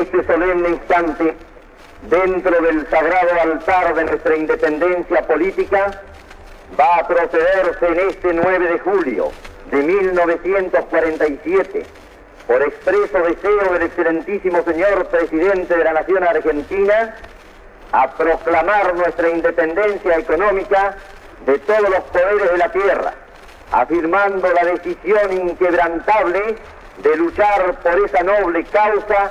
[0.00, 1.34] Este solemne instante,
[2.08, 6.00] dentro del sagrado altar de nuestra independencia política,
[6.80, 9.30] va a procederse en este 9 de julio
[9.70, 11.84] de 1947,
[12.46, 17.14] por expreso deseo del excelentísimo señor presidente de la Nación Argentina,
[17.92, 20.96] a proclamar nuestra independencia económica
[21.44, 23.12] de todos los poderes de la tierra,
[23.72, 26.56] afirmando la decisión inquebrantable
[27.02, 29.30] de luchar por esa noble causa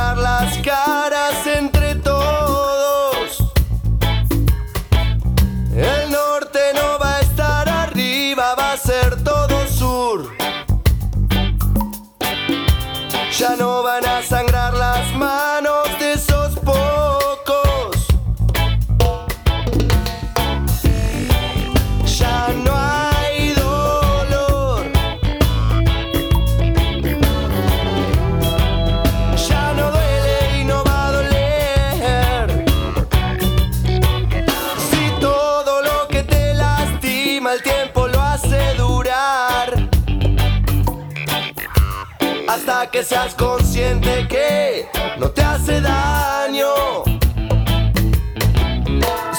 [44.31, 44.87] que
[45.17, 47.03] no te hace daño.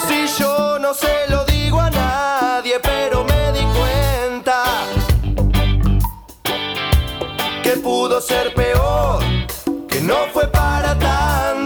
[0.07, 4.63] Si yo no se lo digo a nadie, pero me di cuenta
[7.63, 9.23] que pudo ser peor,
[9.89, 11.62] que no fue para tanto.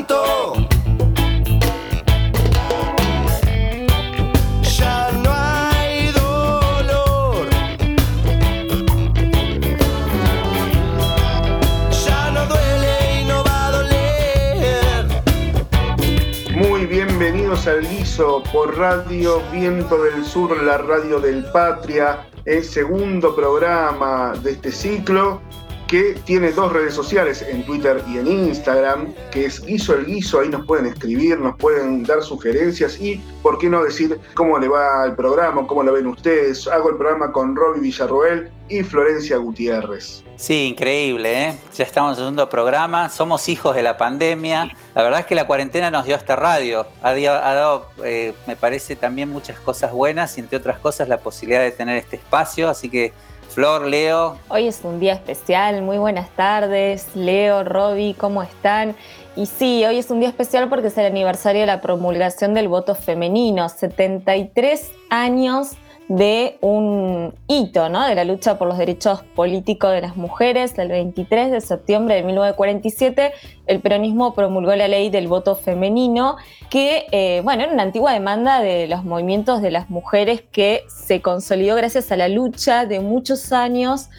[18.17, 25.39] Por Radio Viento del Sur, la radio del Patria, el segundo programa de este ciclo
[25.87, 30.41] que tiene dos redes sociales, en Twitter y en Instagram, que es Guiso el Guiso,
[30.41, 34.67] ahí nos pueden escribir, nos pueden dar sugerencias y, ¿por qué no decir cómo le
[34.67, 36.67] va el programa, cómo lo ven ustedes?
[36.67, 40.23] Hago el programa con Robbie Villarroel y Florencia Gutiérrez.
[40.35, 41.57] Sí, increíble, ¿eh?
[41.75, 44.69] Ya estamos segundo programa, somos hijos de la pandemia.
[44.93, 46.85] La verdad es que la cuarentena nos dio esta radio.
[47.01, 51.07] Ha, dio- ha dado, eh, me parece, también muchas cosas buenas y entre otras cosas
[51.07, 52.69] la posibilidad de tener este espacio.
[52.69, 53.13] Así que,
[53.57, 58.95] Flor, Leo, Hoy es un día especial, muy buenas tardes, Leo, Roby, ¿cómo están?
[59.35, 62.67] Y sí, hoy es un día especial porque es el aniversario de la promulgación del
[62.67, 65.71] voto femenino, 73 años
[66.09, 68.07] de un hito, ¿no?
[68.07, 70.77] De la lucha por los derechos políticos de las mujeres.
[70.77, 73.33] El 23 de septiembre de 1947,
[73.65, 76.37] el peronismo promulgó la ley del voto femenino,
[76.69, 81.21] que, eh, bueno, era una antigua demanda de los movimientos de las mujeres que se
[81.21, 84.09] consolidó gracias a la lucha de muchos años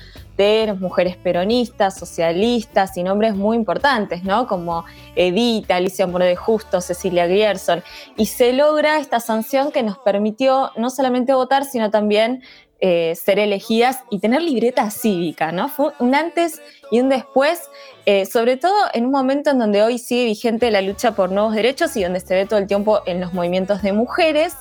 [0.79, 4.47] mujeres peronistas, socialistas y nombres muy importantes, ¿no?
[4.47, 4.85] Como
[5.17, 7.83] Edith, Alicia Moro Justo, Cecilia Grierson.
[8.17, 12.43] Y se logra esta sanción que nos permitió no solamente votar, sino también
[12.81, 15.69] eh, ser elegidas y tener libreta cívica, ¿no?
[15.69, 16.63] Fue un antes
[16.93, 17.61] y un después,
[18.07, 21.55] eh, sobre todo en un momento en donde hoy sigue vigente la lucha por nuevos
[21.55, 24.55] derechos y donde se ve todo el tiempo en los movimientos de mujeres.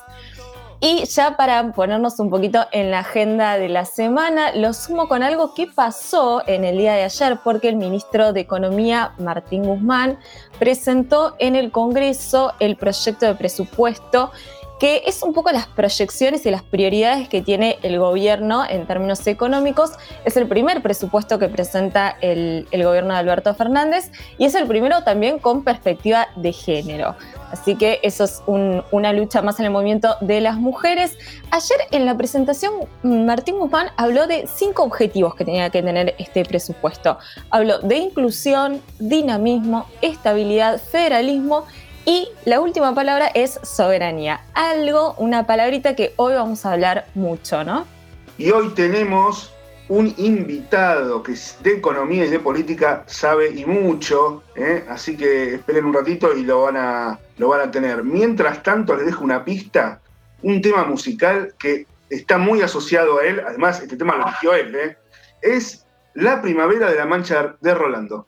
[0.79, 5.23] Y ya para ponernos un poquito en la agenda de la semana, lo sumo con
[5.23, 10.19] algo que pasó en el día de ayer, porque el ministro de Economía, Martín Guzmán,
[10.59, 14.31] presentó en el Congreso el proyecto de presupuesto
[14.79, 19.25] que es un poco las proyecciones y las prioridades que tiene el gobierno en términos
[19.25, 19.91] económicos.
[20.23, 24.67] Es el primer presupuesto que presenta el, el gobierno de Alberto Fernández y es el
[24.67, 27.15] primero también con perspectiva de género.
[27.51, 31.17] Así que eso es un- una lucha más en el movimiento de las mujeres.
[31.49, 32.73] Ayer en la presentación,
[33.03, 37.17] Martín Guzmán habló de cinco objetivos que tenía que tener este presupuesto.
[37.49, 41.65] Habló de inclusión, dinamismo, estabilidad, federalismo
[42.07, 44.39] y la última palabra es soberanía.
[44.53, 47.85] Algo, una palabrita que hoy vamos a hablar mucho, ¿no?
[48.37, 49.53] Y hoy tenemos
[49.89, 51.33] un invitado que
[51.63, 54.85] de economía y de política sabe y mucho, ¿eh?
[54.87, 58.05] así que esperen un ratito y lo van, a, lo van a tener.
[58.05, 59.99] Mientras tanto, les dejo una pista,
[60.43, 64.73] un tema musical que está muy asociado a él, además este tema lo eligió él,
[64.75, 64.97] ¿eh?
[65.41, 68.25] es La Primavera de la Mancha de Rolando.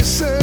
[0.00, 0.39] Dicen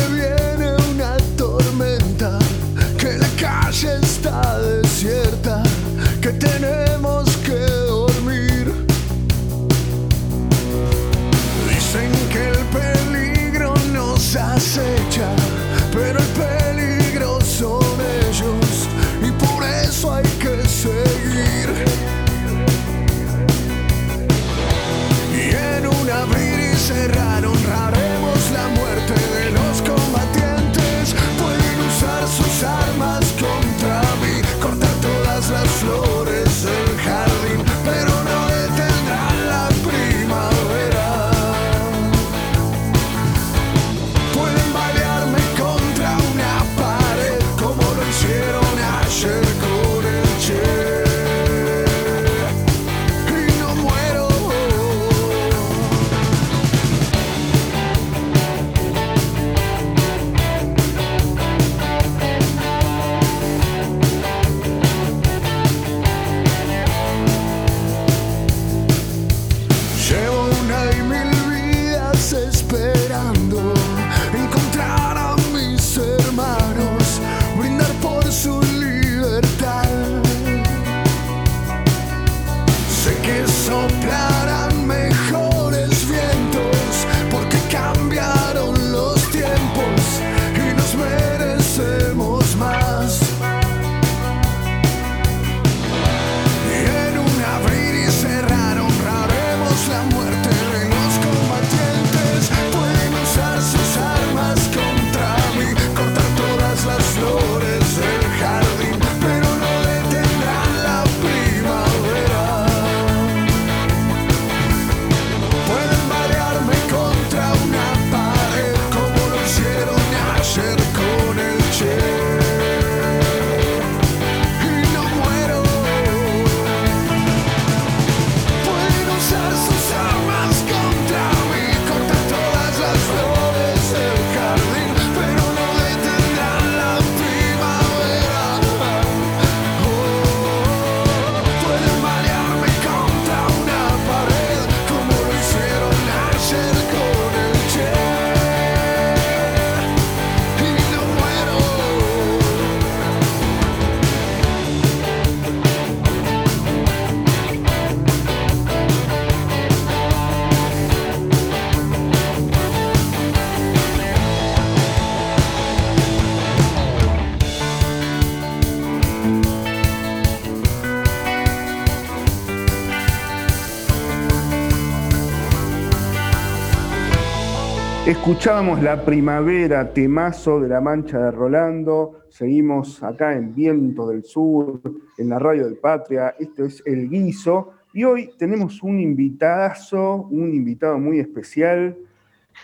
[178.27, 182.23] Escuchábamos la primavera, temazo de la mancha de Rolando.
[182.27, 184.81] Seguimos acá en Viento del Sur,
[185.17, 186.35] en la radio del Patria.
[186.37, 187.71] Esto es El Guiso.
[187.93, 191.95] Y hoy tenemos un invitadazo, un invitado muy especial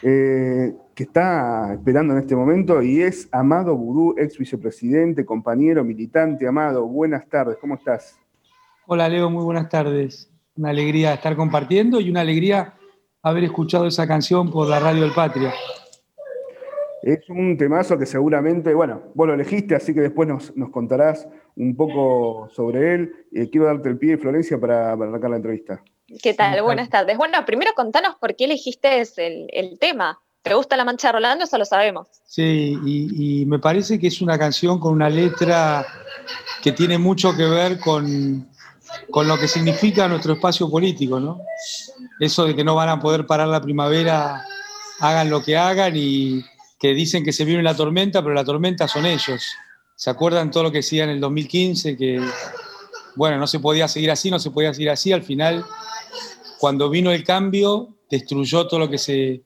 [0.01, 6.45] eh, que está esperando en este momento y es Amado Vudú, ex vicepresidente, compañero, militante.
[6.45, 8.19] Amado, buenas tardes, ¿cómo estás?
[8.86, 10.30] Hola Leo, muy buenas tardes.
[10.57, 12.74] Una alegría estar compartiendo y una alegría
[13.23, 15.53] haber escuchado esa canción por la radio del Patria.
[17.01, 21.27] Es un temazo que seguramente, bueno, vos lo elegiste, así que después nos, nos contarás
[21.55, 23.12] un poco sobre él.
[23.33, 25.83] Eh, quiero darte el pie, Florencia, para, para arrancar la entrevista.
[26.21, 26.62] ¿Qué tal?
[26.62, 27.17] Buenas tardes.
[27.17, 30.19] Bueno, primero contanos por qué elegiste el, el tema.
[30.41, 31.45] ¿Te gusta La Mancha de Rolando?
[31.45, 32.07] Eso lo sabemos.
[32.25, 35.86] Sí, y, y me parece que es una canción con una letra
[36.62, 38.50] que tiene mucho que ver con,
[39.09, 41.39] con lo que significa nuestro espacio político, ¿no?
[42.20, 44.46] Eso de que no van a poder parar la primavera,
[45.00, 46.43] hagan lo que hagan y
[46.79, 49.43] que dicen que se viene la tormenta, pero la tormenta son ellos.
[49.96, 51.98] ¿Se acuerdan todo lo que decía en el 2015?
[51.98, 52.22] Que,
[53.15, 55.12] bueno, no se podía seguir así, no se podía seguir así.
[55.12, 55.65] Al final,
[56.60, 59.43] cuando vino el cambio, destruyó todo lo que se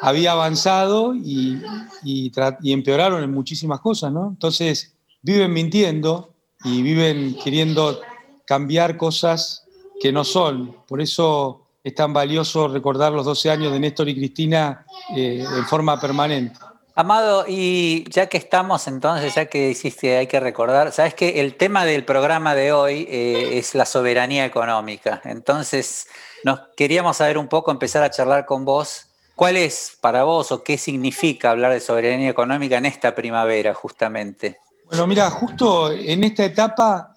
[0.00, 1.60] había avanzado y,
[2.04, 2.30] y,
[2.72, 4.28] empeoraron en muchísimas cosas, ¿no?
[4.28, 8.00] Entonces, viven mintiendo y viven queriendo
[8.46, 9.64] cambiar cosas
[10.00, 10.76] que no son.
[10.86, 15.66] Por eso es tan valioso recordar los 12 años de Néstor y Cristina eh, en
[15.66, 16.58] forma permanente.
[16.94, 21.56] Amado, y ya que estamos entonces, ya que hiciste, hay que recordar, sabes que el
[21.56, 25.20] tema del programa de hoy eh, es la soberanía económica.
[25.24, 26.06] Entonces,
[26.42, 29.08] nos queríamos saber un poco, empezar a charlar con vos.
[29.34, 34.58] ¿Cuál es para vos o qué significa hablar de soberanía económica en esta primavera, justamente?
[34.86, 37.14] Bueno, mira, justo en esta etapa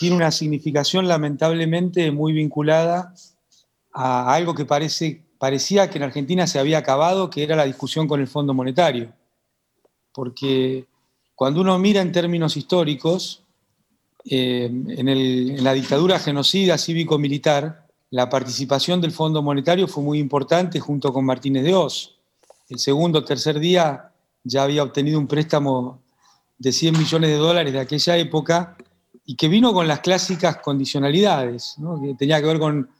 [0.00, 3.12] tiene una significación lamentablemente muy vinculada
[3.98, 8.06] a algo que parece, parecía que en Argentina se había acabado, que era la discusión
[8.06, 9.10] con el Fondo Monetario.
[10.12, 10.86] Porque
[11.34, 13.42] cuando uno mira en términos históricos,
[14.26, 21.10] eh, en, la dictadura genocida cívico-militar, la participación del Fondo Monetario fue muy importante junto
[21.10, 22.18] con Martínez de Oz.
[22.68, 24.10] el segundo o tercer día
[24.44, 26.02] ya había obtenido un préstamo
[26.58, 28.76] de 100 millones de dólares de aquella época
[29.24, 32.90] y que vino con las clásicas condicionalidades, que tenía que ver con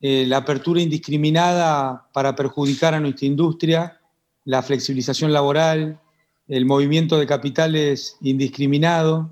[0.00, 4.00] eh, la apertura indiscriminada para perjudicar a nuestra industria,
[4.44, 6.00] la flexibilización laboral,
[6.46, 9.30] el movimiento de capitales indiscriminado,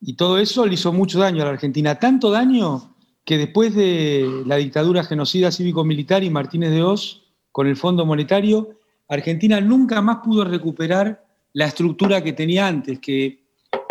[0.00, 2.94] y todo eso le hizo mucho daño a la Argentina, tanto daño
[3.24, 8.80] que después de la dictadura genocida cívico-militar y Martínez de Oz, con el Fondo Monetario,
[9.08, 13.42] Argentina nunca más pudo recuperar la estructura que tenía antes, que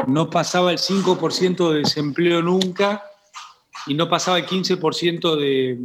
[0.08, 3.04] no pasaba el 5% de desempleo nunca
[3.88, 5.78] y no pasaba el 15% de,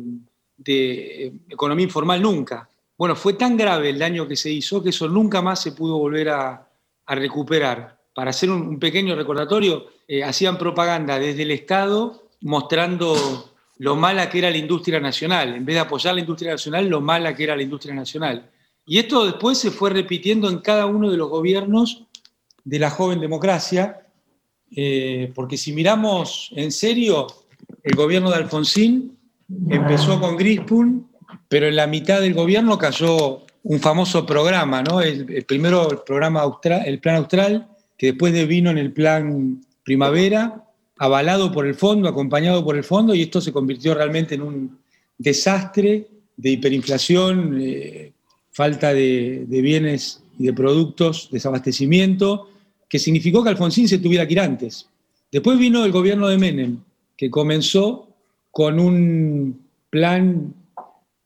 [0.56, 2.68] de economía informal nunca.
[2.96, 5.98] Bueno, fue tan grave el daño que se hizo que eso nunca más se pudo
[5.98, 6.62] volver a,
[7.08, 8.00] recuperar.
[8.12, 14.38] Para hacer un, pequeño recordatorio, eh, hacían propaganda desde el Estado mostrando lo mala que
[14.38, 15.54] era la industria nacional.
[15.54, 18.50] En vez de apoyar la industria nacional, lo mala que era la industria nacional.
[18.86, 22.04] Y esto después se fue repitiendo en cada uno de los gobiernos
[22.64, 24.06] de la joven democracia,
[24.74, 27.26] eh, porque si miramos en serio,
[27.86, 29.16] el gobierno de Alfonsín
[29.70, 31.06] empezó con Grispun,
[31.48, 35.00] pero en la mitad del gobierno cayó un famoso programa, ¿no?
[35.00, 40.64] El, primero el programa austral, el plan austral, que después vino en el plan primavera,
[40.98, 44.78] avalado por el fondo, acompañado por el fondo, y esto se convirtió realmente en un
[45.16, 48.12] desastre de hiperinflación, eh,
[48.50, 52.50] falta de, de, bienes y de productos, desabastecimiento,
[52.88, 54.88] que significó que Alfonsín se tuviera que ir antes.
[55.30, 56.80] Después vino el gobierno de Menem,
[57.16, 58.08] que comenzó
[58.50, 60.54] con un plan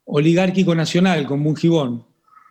[0.05, 2.03] oligárquico nacional, con Mungibón,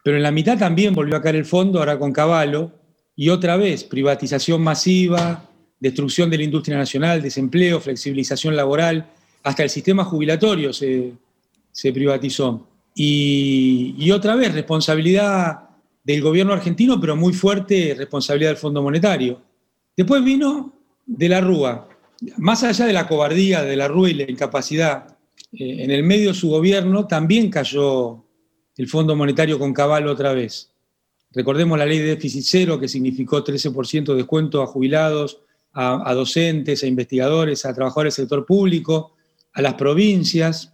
[0.02, 2.72] pero en la mitad también volvió a caer el fondo, ahora con Caballo,
[3.14, 5.44] y otra vez privatización masiva,
[5.78, 9.10] destrucción de la industria nacional, desempleo, flexibilización laboral,
[9.42, 11.12] hasta el sistema jubilatorio se,
[11.92, 12.66] privatizó.
[12.94, 15.68] Y, y, otra vez responsabilidad
[16.02, 19.40] del gobierno argentino, pero muy fuerte responsabilidad del Fondo Monetario.
[19.96, 20.72] Después vino
[21.06, 21.88] de la Rúa,
[22.36, 25.16] más allá de la cobardía de la Rúa y la incapacidad,
[25.52, 28.24] eh, en el medio de su gobierno también cayó
[28.76, 30.70] el Fondo Monetario con Caballo otra vez.
[31.32, 35.40] Recordemos la ley de déficit cero, que significó 13% de descuento a jubilados,
[35.72, 39.12] a, docentes, a investigadores, a trabajadores del sector público,
[39.52, 40.72] a las provincias.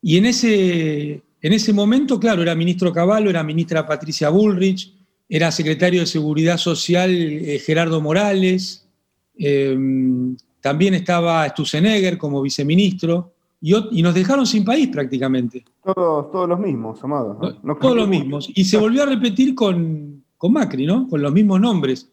[0.00, 4.94] Y en ese, en ese momento, claro, era ministro Caballo, era ministra Patricia Bullrich,
[5.28, 8.88] era secretario de Seguridad Social eh, Gerardo Morales,
[9.36, 15.64] em, también estaba Stusenegger como viceministro, y, nos dejaron sin país prácticamente.
[15.84, 17.38] Todos, todos los mismos, Amado.
[17.80, 18.50] todos los mismos.
[18.54, 21.06] Y se volvió a repetir con, Macri, ¿no?
[21.08, 22.08] Con los mismos nombres.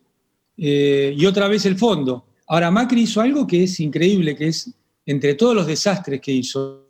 [0.58, 2.26] Eh, y otra vez el fondo.
[2.48, 4.74] Ahora, Macri hizo algo que es increíble, que es,
[5.06, 6.88] entre todos los desastres que hizo,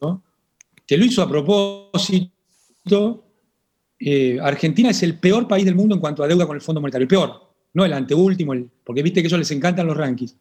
[0.85, 2.31] que lo hizo a propósito,
[3.99, 6.81] eh, Argentina es el peor país del mundo en cuanto a deuda con el Fondo
[6.81, 7.41] Monetario, el peor,
[7.73, 10.35] no el anteúltimo, porque viste que a ellos les encantan los rankings.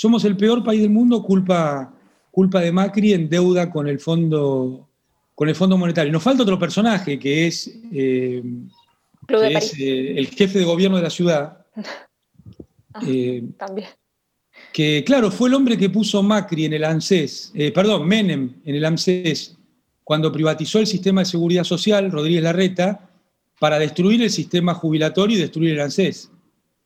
[0.00, 1.92] Somos el peor país del mundo culpa
[2.30, 4.88] culpa de Macri en deuda con el Fondo,
[5.34, 6.10] con el fondo Monetario.
[6.10, 8.42] Nos falta otro personaje que es, eh,
[9.28, 11.66] eh, el jefe de gobierno de la ciudad.
[12.92, 13.86] Ah, eh, también.
[14.72, 18.84] Que claro, fue el hombre que puso Macri en el ANSES, perdón, Menem en el
[18.84, 19.56] ANSES,
[20.02, 23.08] cuando privatizó el sistema de seguridad social, Rodríguez Larreta,
[23.60, 26.32] para destruir el sistema jubilatorio y destruir el ANSES.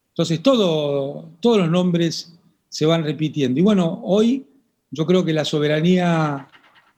[0.08, 2.33] Entonces, todo, todos los nombres
[2.74, 3.60] se van repitiendo.
[3.60, 4.48] Y bueno, hoy
[4.90, 6.48] yo creo que la soberanía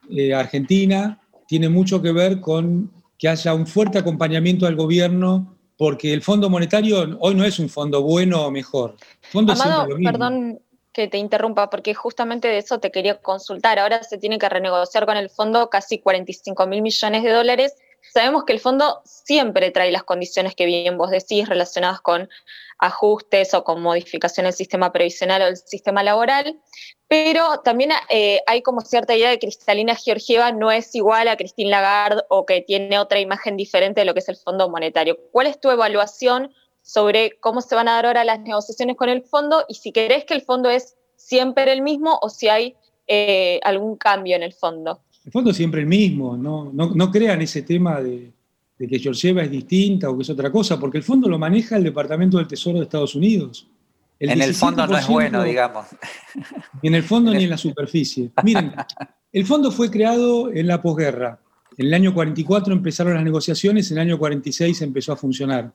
[0.09, 6.15] eh, argentina tiene mucho que ver con que haya un fuerte acompañamiento al gobierno, porque
[6.15, 8.97] el Fondo Monetario hoy no es un fondo bueno o mejor.
[9.31, 10.61] Fondo Amado, perdón
[10.95, 13.79] que te interrumpa, porque justamente de eso te quería consultar.
[13.79, 17.75] Ahora se tiene que renegociar con el fondo casi 45 mil millones de dólares.
[18.15, 22.31] Sabemos que el fondo siempre trae las condiciones que bien vos decís relacionadas con
[22.79, 26.61] ajustes o con modificación del sistema previsional o del sistema laboral,
[27.09, 31.37] pero también eh, hay como cierta idea de que Cristalina Georgieva no es igual a
[31.37, 35.17] Christine Lagarde o que tiene otra imagen diferente de lo que es el Fondo Monetario.
[35.33, 36.51] ¿Cuál es tu evaluación
[36.83, 40.25] sobre cómo se van a dar ahora las negociaciones con el fondo y si crees
[40.25, 44.53] que el fondo es siempre el mismo o si hay eh, algún cambio en el
[44.53, 45.01] fondo?
[45.25, 48.33] El fondo es siempre el mismo, no, no crean ese tema de,
[48.79, 51.77] de que Georgieva es distinta o que es otra cosa, porque el fondo lo maneja
[51.77, 53.67] el Departamento del Tesoro de Estados Unidos.
[54.19, 55.87] en el fondo no es bueno, digamos.
[56.83, 58.31] Ni en el fondo ni en la superficie.
[58.43, 58.73] Miren,
[59.33, 61.41] el fondo fue creado en la posguerra.
[61.79, 65.73] En el año 44 empezaron las negociaciones, en el año 46 empezó a funcionar.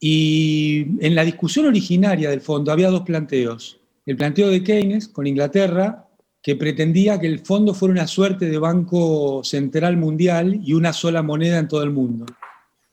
[0.00, 3.80] Y en la discusión originaria del fondo había dos planteos.
[4.06, 6.07] El planteo de Keynes con Inglaterra
[6.42, 11.22] que pretendía que el fondo fuera una suerte de banco central mundial y una sola
[11.22, 12.26] moneda en todo el mundo.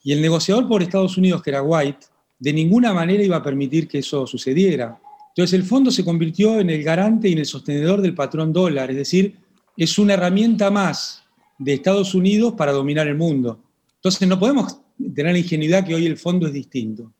[0.03, 2.07] Y el negociador por Estados Unidos, que era White,
[2.39, 4.99] de ninguna manera iba a permitir que eso sucediera.
[5.29, 8.91] Entonces el fondo se convirtió en el garante y en el sostenedor del patrón dólar,
[8.91, 9.35] es decir,
[9.77, 11.23] es una herramienta más
[11.57, 13.59] de Estados Unidos para dominar el mundo.
[13.95, 14.79] Entonces no podemos
[15.13, 17.11] tener la ingenuidad que hoy el fondo es distinto.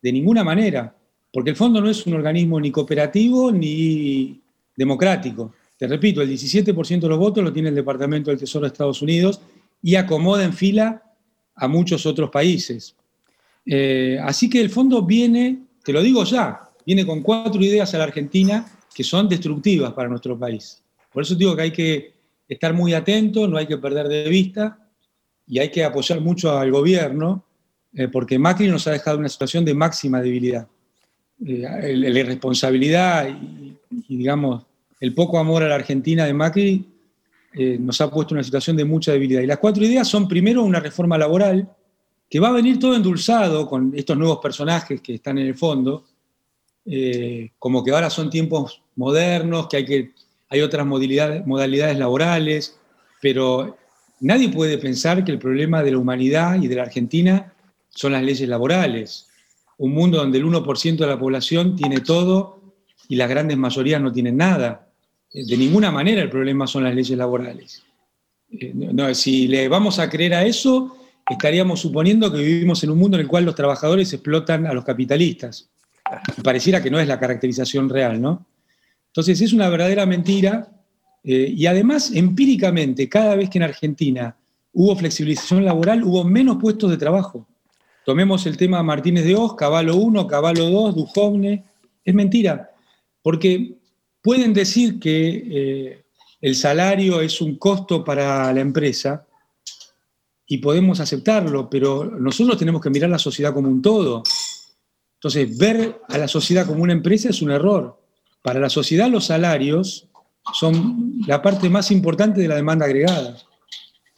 [0.00, 0.96] De ninguna manera,
[1.32, 4.40] porque el fondo no es un organismo ni cooperativo ni
[4.76, 5.52] democrático.
[5.82, 9.02] Te repito, el 17% de los votos lo tiene el Departamento del Tesoro de Estados
[9.02, 9.40] Unidos
[9.82, 11.02] y acomoda en fila
[11.56, 12.94] a muchos otros países.
[13.66, 17.98] Eh, así que el fondo viene, te lo digo ya, viene con cuatro ideas a
[17.98, 20.80] la Argentina que son destructivas para nuestro país.
[21.12, 22.12] Por eso digo que hay que
[22.48, 24.78] estar muy atento, no hay que perder de vista
[25.48, 27.44] y hay que apoyar mucho al gobierno,
[27.92, 30.64] eh, porque Macri nos ha dejado una situación de máxima debilidad.
[31.44, 34.62] Eh, la irresponsabilidad y, digamos,
[35.02, 36.86] el poco amor a la Argentina de Macri
[37.54, 39.42] eh, nos ha puesto en una situación de mucha debilidad.
[39.42, 41.68] Y las cuatro ideas son, primero, una reforma laboral,
[42.30, 46.06] que va a venir todo endulzado con estos nuevos personajes que están en el fondo,
[47.58, 50.12] como que ahora son tiempos modernos, que hay que
[50.52, 52.78] hay otras modalidades, modalidades laborales,
[53.22, 53.78] pero
[54.20, 57.54] nadie puede pensar que el problema de la humanidad y de la Argentina
[57.88, 59.30] son las leyes laborales.
[59.78, 62.60] Un mundo donde el 1% de la población tiene todo
[63.08, 64.91] y las grandes mayorías no tienen nada.
[65.32, 67.82] De ninguna manera el problema son las leyes laborales.
[68.50, 70.96] Eh, no, si le vamos a creer a eso,
[71.28, 74.84] estaríamos suponiendo que vivimos en un mundo en el cual los trabajadores explotan a los
[74.84, 75.70] capitalistas.
[76.42, 78.44] pareciera que no es la caracterización real, ¿no?
[79.06, 80.70] Entonces es una verdadera mentira
[81.24, 84.36] eh, y además empíricamente, cada vez que en Argentina
[84.72, 87.46] hubo flexibilización laboral, hubo menos puestos de trabajo.
[88.04, 91.64] Tomemos el tema Martínez de Oz, Caballo 1, Caballo 2, Dujovne.
[92.04, 92.70] Es mentira,
[93.22, 93.76] porque
[94.22, 96.04] pueden decir que eh,
[96.40, 99.26] el salario es un costo para la empresa
[100.46, 104.22] y podemos aceptarlo, pero nosotros tenemos que mirar la sociedad como un todo.
[105.14, 108.00] Entonces, ver a la sociedad como una empresa es un error.
[108.42, 110.08] Para la sociedad los salarios
[110.52, 113.36] son la parte más importante de la demanda agregada.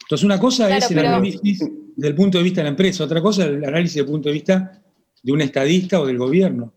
[0.01, 1.63] Entonces una cosa es el análisis
[1.95, 4.33] del punto de vista de la empresa, otra cosa es el análisis del punto de
[4.33, 4.81] vista
[5.21, 6.73] de un estadista o del gobierno.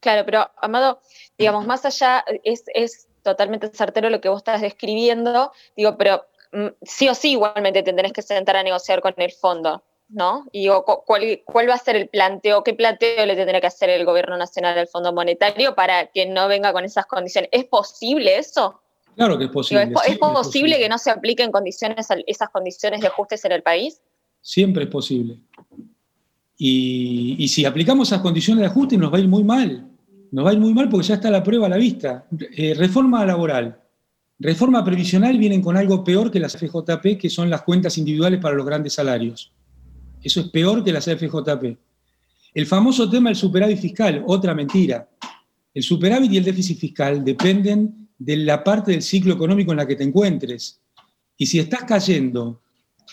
[0.00, 1.00] Claro, pero Amado,
[1.40, 6.68] digamos, más allá, es, es totalmente certero lo que vos estás describiendo, digo, pero mm,
[6.82, 9.82] sí o sí igualmente te tenés que sentar a negociar con el fondo.
[10.12, 10.44] ¿no?
[10.50, 10.66] Y
[11.06, 12.64] ¿cuál, ¿cuál, va a ser el planteo?
[12.64, 16.48] ¿Qué planteo le tendrá que hacer el gobierno nacional al Fondo Monetario para que no
[16.48, 17.48] venga con esas condiciones?
[17.52, 18.80] ¿Es posible eso?
[19.14, 19.92] Claro que es posible.
[20.06, 24.00] ¿Es, posible, que no se apliquen condiciones, esas condiciones de ajustes en el país?
[24.40, 25.38] Siempre es posible.
[26.56, 29.89] Y, si aplicamos esas condiciones de ajuste nos va a ir muy mal.
[30.32, 32.26] Nos va a ir muy mal porque ya está la prueba a la vista.
[32.56, 33.80] Eh, reforma laboral.
[34.38, 38.54] Reforma previsional vienen con algo peor que las FJP, que son las cuentas individuales para
[38.54, 39.52] los grandes salarios.
[40.22, 41.76] Eso es peor que la CFJP.
[42.54, 45.08] El famoso tema del superávit fiscal, otra mentira.
[45.74, 49.86] El superávit y el déficit fiscal dependen de la parte del ciclo económico en la
[49.86, 50.80] que te encuentres.
[51.36, 52.60] Y si estás cayendo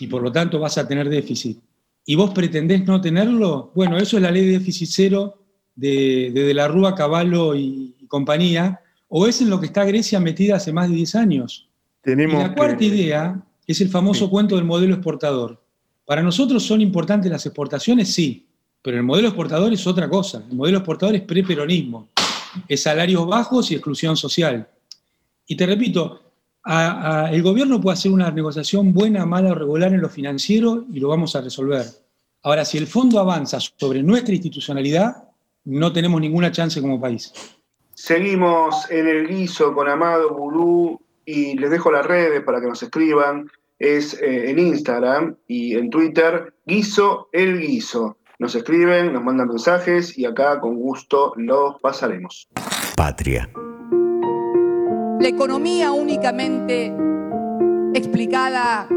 [0.00, 1.58] y por lo tanto vas a tener déficit
[2.04, 5.47] y vos pretendés no tenerlo, bueno, eso es la ley de déficit cero
[5.78, 10.56] de, de, la Rúa, Caballo y, compañía, o es en lo que está Grecia metida
[10.56, 11.68] hace más de 10 años.
[12.02, 15.62] Tenemos y la cuarta idea es el famoso cuento del modelo exportador.
[16.04, 18.46] Para nosotros son importantes las exportaciones, sí,
[18.82, 20.42] pero el modelo exportador es otra cosa.
[20.50, 22.08] El modelo exportador es preperonismo,
[22.66, 24.66] es salarios bajos y exclusión social.
[25.46, 26.22] Y te repito,
[27.30, 31.08] el gobierno puede hacer una negociación buena, mala o regular en lo financiero y lo
[31.08, 31.84] vamos a resolver.
[32.42, 35.27] Ahora, si el fondo avanza sobre nuestra institucionalidad,
[35.68, 37.32] no tenemos ninguna chance como país.
[37.94, 42.82] Seguimos en el guiso con Amado Bulú y les dejo las redes para que nos
[42.82, 48.16] escriban es eh, en Instagram y en Twitter, Guiso el Guiso.
[48.38, 52.48] Nos escriben, nos mandan mensajes y acá con gusto los pasaremos.
[52.96, 53.50] Patria.
[55.20, 56.92] La economía únicamente
[57.94, 58.88] explicada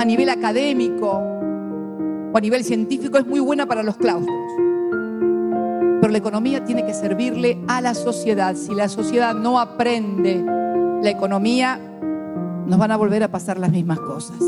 [0.00, 1.22] a nivel académico
[2.32, 4.69] o a nivel científico es muy buena para los claustros.
[6.00, 8.54] Pero la economía tiene que servirle a la sociedad.
[8.54, 10.42] Si la sociedad no aprende
[11.02, 11.78] la economía,
[12.66, 14.38] nos van a volver a pasar las mismas cosas.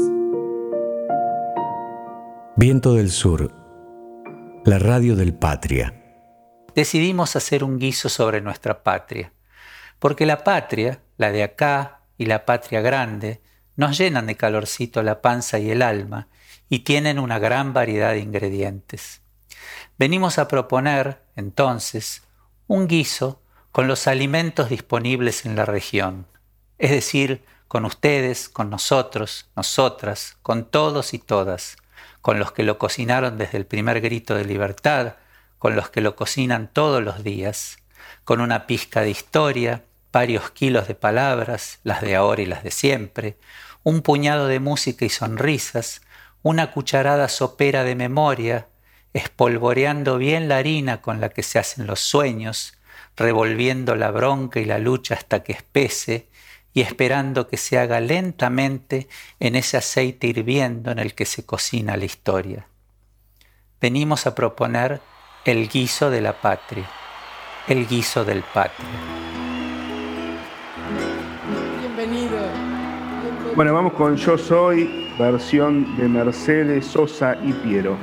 [2.57, 3.53] Viento del Sur,
[4.65, 5.95] la radio del Patria.
[6.75, 9.33] Decidimos hacer un guiso sobre nuestra patria,
[9.99, 13.43] porque la patria, la de acá y la patria grande,
[13.77, 16.29] nos llenan de calorcito la panza y el alma
[16.69, 19.23] y tienen una gran variedad de ingredientes.
[19.99, 22.23] Venimos a proponer, entonces,
[22.67, 23.41] un guiso
[23.71, 26.27] con los alimentos disponibles en la región,
[26.79, 31.77] es decir, con ustedes, con nosotros, nosotras, con todos y todas,
[32.21, 35.15] con los que lo cocinaron desde el primer grito de libertad,
[35.59, 37.79] con los que lo cocinan todos los días,
[38.25, 42.71] con una pizca de historia, varios kilos de palabras, las de ahora y las de
[42.71, 43.39] siempre,
[43.83, 46.03] un puñado de música y sonrisas,
[46.43, 48.69] una cucharada sopera de memoria,
[49.15, 52.75] espolvoreando bien la harina con la que se hacen los sueños,
[53.17, 56.29] revolviendo la bronca y la lucha hasta que espese,
[56.75, 59.09] y esperando que se haga lentamente
[59.41, 62.67] en ese aceite hirviendo en el que se cocina la historia.
[63.81, 65.01] Venimos a proponer
[65.45, 66.89] el guiso de la patria,
[67.69, 68.89] el guiso del patria.
[71.81, 72.39] Bienvenido.
[73.55, 77.99] Bueno, vamos con Yo Soy, versión de Mercedes Sosa y Piero.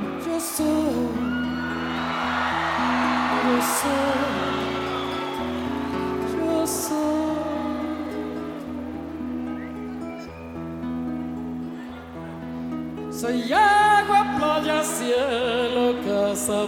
[13.20, 13.52] Soy.
[13.52, 16.66] Agua, playa, cielo, casa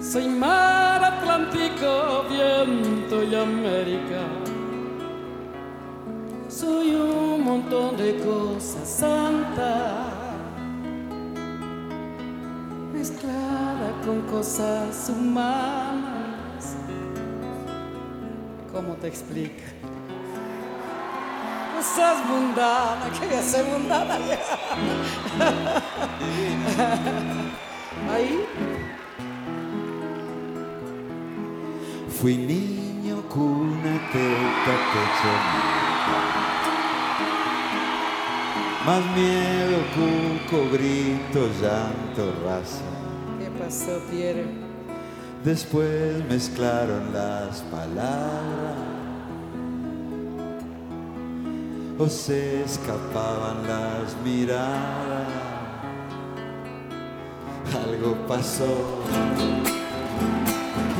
[0.00, 4.22] soy mar Atlántico, viento y América.
[6.48, 10.12] Soy un montón de cosas santas,
[12.92, 16.76] mezclada con cosas humanas.
[18.72, 19.73] ¿Cómo te explica?
[21.74, 24.14] Cosas mundanas, que ser mundana.
[28.12, 28.46] Ahí
[32.20, 35.32] Fui niño, cuna, teta, techo,
[38.86, 42.88] Más miedo, cuco, grito, llanto, raza.
[43.38, 44.46] ¿Qué pasó, Pierre?
[45.44, 48.93] Después mezclaron las palabras.
[51.98, 55.28] O se escapaban las miradas.
[57.86, 59.02] Algo pasó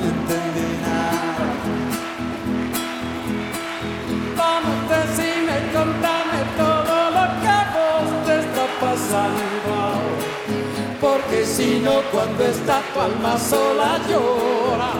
[0.09, 1.47] entendí nada.
[4.37, 9.75] Vamos, decime, contame todo lo que a vos te está pasando
[11.01, 14.93] Porque si no, cuando está tu alma sola llora.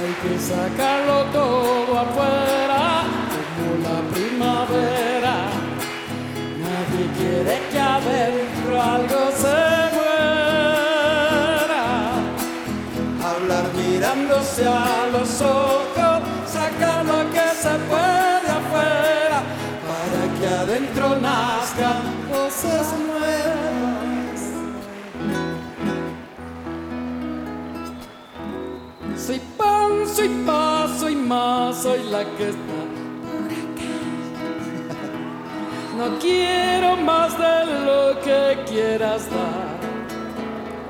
[0.00, 2.73] Hay que sacarlo todo afuera,
[6.64, 9.74] Nadie quiere que adentro algo se
[13.76, 19.42] mirándose a los ojos, sacar lo que se puede afuera,
[19.88, 24.40] para que adentro nazcan cosas nuevas.
[29.16, 32.73] Soy pan, soy paz, soy más, soy la que está
[35.96, 39.78] No quiero más de lo que quieras dar.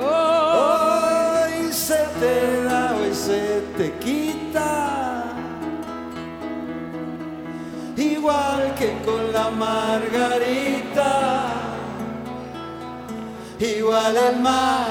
[0.01, 5.25] Oh, se te da, hoy se te quita.
[7.97, 11.13] Igual que con la margarita,
[13.59, 14.89] igual el mar,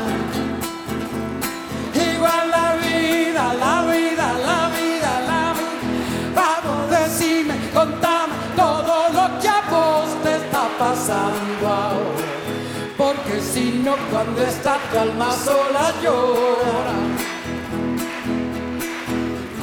[13.54, 16.96] porque si no cuando está tu alma sola llora.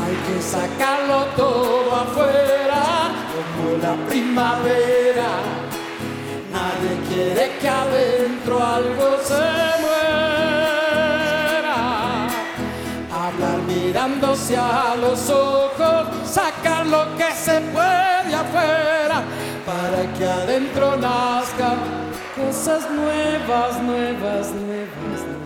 [0.02, 2.84] Hay que sacarlo todo afuera
[3.32, 5.30] como la primavera.
[6.52, 9.50] Nadie quiere que adentro algo se
[9.82, 10.18] muera.
[13.12, 19.22] Hablar mirándose a los ojos, sacar lo que se puede afuera
[19.66, 21.76] para que adentro nazca
[22.46, 25.40] cosas nuevas, nuevas, nuevas, nuevas.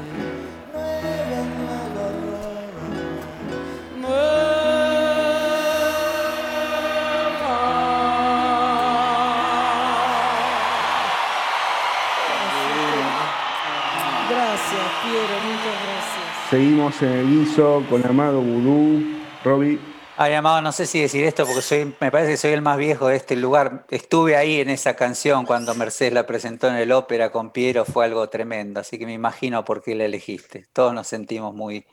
[14.29, 16.51] Gracias, Piero, muchas gracias.
[16.51, 19.03] Seguimos en el guiso con Amado Vudú,
[19.45, 19.94] Robbie.
[20.17, 23.09] Ay, Amado, no sé si decir esto porque me parece que soy el más viejo
[23.09, 23.85] de este lugar.
[23.91, 28.05] Estuve ahí en esa canción cuando Mercedes la presentó en el ópera con Piero, fue
[28.05, 30.67] algo tremendo, así que me imagino por qué la elegiste.
[30.73, 31.85] Todos nos sentimos muy,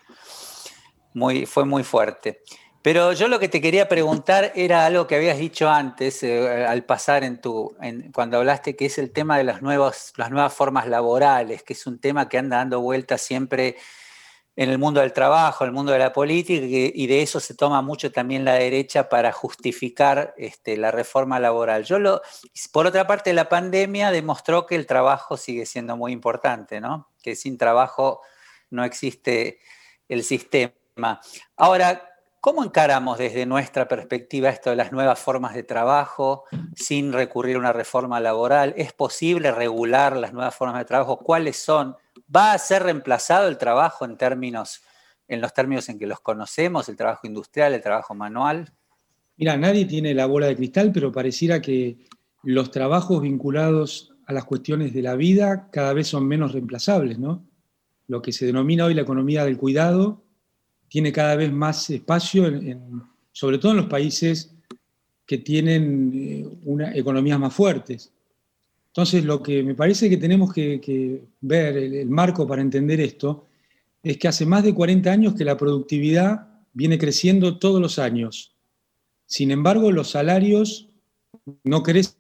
[1.15, 2.43] muy, fue muy fuerte.
[2.83, 6.83] Pero yo lo que te quería preguntar era algo que habías dicho antes, eh, al
[6.83, 7.75] pasar en tu,
[8.13, 11.87] cuando hablaste, que es el tema de las nuevas, las nuevas formas laborales, que es
[11.87, 13.77] un tema que anda dando vueltas siempre
[14.55, 17.55] en el mundo del trabajo, en el mundo de la política, y de eso se
[17.55, 21.83] toma mucho también la derecha para justificar este, la reforma laboral.
[21.85, 22.21] Yo lo,
[22.73, 27.09] por otra parte, la pandemia demostró que el trabajo sigue siendo muy importante, ¿no?
[27.21, 28.21] que sin trabajo
[28.69, 29.59] no existe
[30.09, 31.21] el sistema.
[31.55, 32.09] Ahora,
[32.41, 36.43] ¿cómo encaramos desde nuestra perspectiva esto de las nuevas formas de trabajo
[36.75, 38.73] sin recurrir a una reforma laboral?
[38.75, 41.17] ¿Es posible regular las nuevas formas de trabajo?
[41.17, 41.95] ¿Cuáles son?
[42.33, 44.81] ¿Va a ser reemplazado el trabajo en términos,
[45.27, 48.71] en los términos en que los conocemos, el trabajo industrial, el trabajo manual?
[49.37, 51.97] Mira, nadie tiene la bola de cristal, pero pareciera que
[52.43, 57.45] los trabajos vinculados a las cuestiones de la vida cada vez son menos reemplazables, ¿no?
[58.07, 60.23] Lo que se denomina hoy la economía del cuidado
[60.87, 62.43] tiene cada vez más espacio,
[63.31, 64.53] sobre todo en los países
[65.25, 68.11] que tienen eh, una, economías más fuertes.
[68.91, 73.47] Entonces, lo que me parece que tenemos que, ver, el, marco para entender esto,
[74.03, 78.53] es que hace más de 40 años que la productividad viene creciendo todos los años.
[79.25, 80.89] Sin embargo, los salarios
[81.63, 82.15] no crecen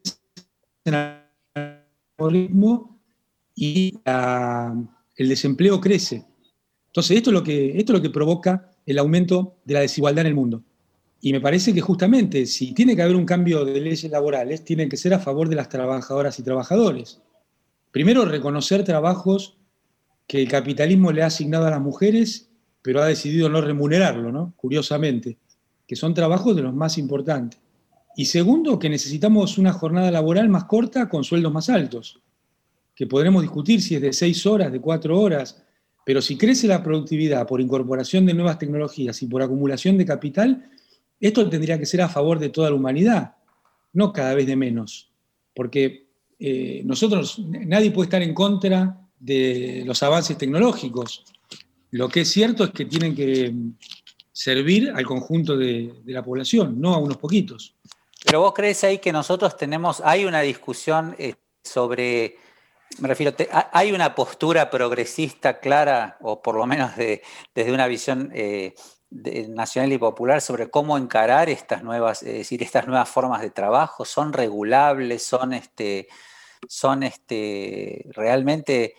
[0.85, 1.83] al
[2.17, 3.01] ritmo
[3.53, 6.25] y el desempleo crece.
[6.87, 10.21] Entonces, esto es, lo que, esto es lo que provoca el aumento de la desigualdad
[10.21, 10.63] en el mundo.
[11.21, 14.89] Y me parece que justamente si tiene que haber un cambio de leyes laborales, tiene
[14.89, 17.21] que ser a favor de las trabajadoras y trabajadores.
[17.91, 19.57] Primero, reconocer trabajos
[20.27, 22.49] que el capitalismo le ha asignado a las mujeres,
[22.81, 24.53] pero ha decidido no remunerarlo, ¿no?
[24.55, 25.37] Curiosamente,
[25.85, 27.59] que son trabajos de los más importantes.
[28.15, 32.19] Y segundo, que necesitamos una jornada laboral más corta con sueldos más altos,
[32.95, 35.63] que podremos discutir si es de seis horas, de cuatro horas,
[36.03, 40.69] pero si crece la productividad por incorporación de nuevas tecnologías y por acumulación de capital,
[41.21, 43.35] esto tendría que ser a favor de toda la humanidad,
[43.93, 45.11] no cada vez de menos,
[45.55, 46.07] porque
[46.39, 51.23] eh, nosotros, nadie puede estar en contra de los avances tecnológicos.
[51.91, 53.53] Lo que es cierto es que tienen que
[54.31, 57.75] servir al conjunto de, la población, no a unos poquitos.
[58.25, 62.37] Pero vos crees ahí que nosotros tenemos, hay una discusión eh, sobre,
[62.99, 63.35] me refiero,
[63.71, 68.73] hay una postura progresista clara, o por lo menos desde una visión eh,
[69.11, 74.31] nacional y popular sobre cómo encarar estas nuevas, decir, estas nuevas formas de trabajo, son
[74.31, 76.07] regulables, son, este,
[76.67, 78.95] son este, realmente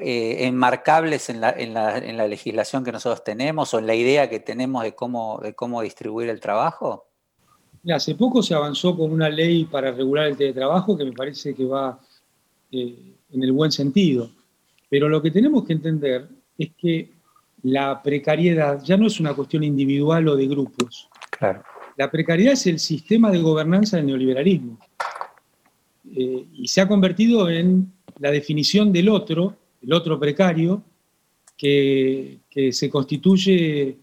[0.00, 3.94] eh, enmarcables en la, en, la, en la, legislación que nosotros tenemos o en la
[3.94, 7.06] idea que tenemos de cómo, de cómo distribuir el trabajo?
[7.90, 11.64] hace poco se avanzó con una ley para regular el teletrabajo que me parece que
[11.64, 11.98] va
[12.70, 14.30] eh, en el buen sentido,
[14.90, 17.17] pero lo que tenemos que entender es que
[17.62, 21.08] la precariedad ya no es una cuestión individual o de grupos.
[21.96, 24.78] La precariedad es el sistema de gobernanza del neoliberalismo.
[26.14, 30.82] Eh, y se ha convertido en la definición del otro, el otro precario,
[31.56, 32.38] que,
[32.72, 33.96] se constituye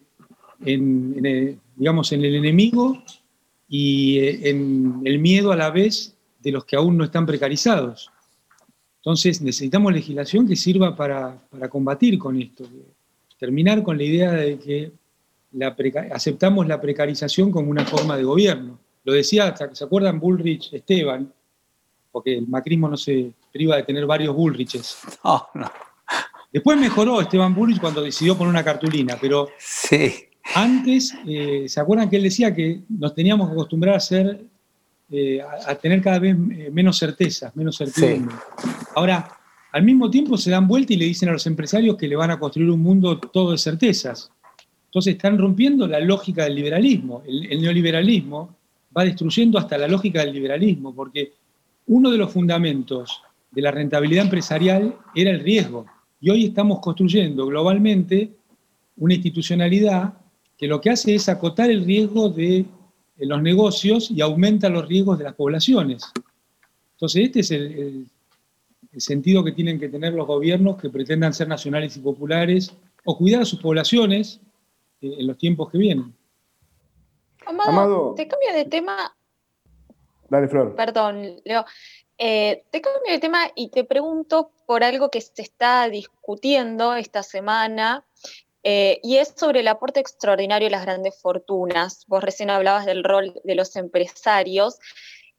[0.66, 3.04] en, el, digamos, en el enemigo
[3.68, 8.12] y eh, en el miedo a la vez de los que aún no están precarizados.
[8.98, 12.66] Entonces necesitamos legislación que sirva para, para combatir con esto,
[13.46, 14.92] terminar con la idea de que
[16.12, 18.80] aceptamos la precarización como una forma de gobierno.
[19.04, 21.32] Lo decía, ¿se acuerdan Bullrich Esteban?
[22.12, 24.98] Porque el macrismo no se priva de tener varios Bullriches.
[25.24, 25.72] No, no.
[26.52, 30.12] Después mejoró Esteban Bullrich cuando decidió poner una cartulina, pero sí.
[30.56, 34.42] antes, eh, ¿se acuerdan que él decía que nos teníamos que acostumbrar a ser,
[35.12, 38.36] eh, a, tener cada vez eh, menos certezas, menos certidumbre?
[38.96, 39.35] Ahora,
[39.76, 42.32] al mismo tiempo se dan vuelta y le dicen a los empresarios que le van
[42.32, 44.32] a construir un mundo todo de certezas.
[44.86, 47.24] Entonces están rompiendo la lógica del liberalismo.
[47.28, 48.56] El, neoliberalismo
[48.98, 51.34] va destruyendo hasta la lógica del liberalismo, porque
[51.88, 55.86] uno de los fundamentos de la rentabilidad empresarial era el riesgo.
[56.22, 58.32] Y hoy estamos construyendo globalmente
[58.96, 60.14] una institucionalidad
[60.58, 62.64] que lo que hace es acotar el riesgo de,
[63.18, 66.06] los negocios y aumenta los riesgos de las poblaciones.
[66.94, 68.08] Entonces, este es el,
[69.02, 73.42] sentido que tienen que tener los gobiernos que pretendan ser nacionales y populares o cuidar
[73.42, 74.40] a sus poblaciones
[75.02, 76.14] eh, en los tiempos que vienen.
[77.46, 79.16] Amado, te cambio de tema.
[80.30, 80.76] Dale, Flor.
[80.76, 81.66] Perdón, Leo.
[82.18, 87.24] Eh, te cambio de tema y te pregunto por algo que se está discutiendo esta
[87.24, 88.06] semana
[88.64, 92.06] eh, y es sobre el aporte extraordinario de las grandes fortunas.
[92.08, 94.80] Vos recién hablabas del rol de los empresarios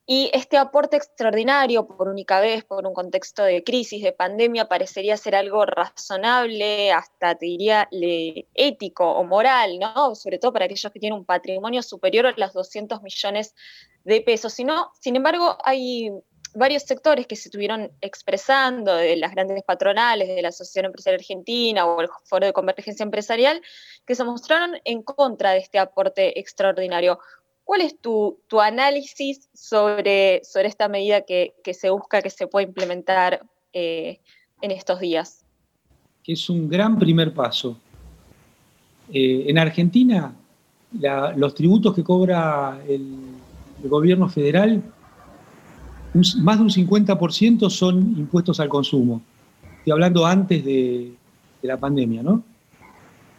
[0.09, 5.17] y este aporte extraordinario por única vez, por un contexto de crisis, de pandemia, parecería
[5.17, 7.89] ser algo razonable, hasta te diría
[8.55, 10.15] ético o moral, ¿no?
[10.15, 13.57] Sobre todo para aquellos que tienen un patrimonio superior a los 200 millones
[14.05, 14.53] de pesos.
[14.53, 16.13] Sino, sin embargo, hay
[16.55, 21.85] varios sectores que se estuvieron expresando, de las grandes patronales, de la Asociación Empresarial Argentina
[21.85, 23.61] o el Foro de Convergencia Empresarial,
[24.07, 27.19] que se mostraron en contra de este aporte extraordinario.
[27.67, 33.45] ¿Cuál es tu, análisis sobre, sobre esta medida que, se busca que se pueda implementar
[33.73, 34.21] eh,
[34.63, 35.45] en estos días?
[36.23, 37.77] Que es un gran primer paso.
[39.13, 40.33] Eh, en Argentina,
[41.35, 43.17] los tributos que cobra el,
[43.83, 44.81] gobierno federal,
[46.15, 49.23] más de un 50% son impuestos al consumo.
[49.79, 51.15] Estoy hablando antes de
[51.63, 52.45] la pandemia, ¿no?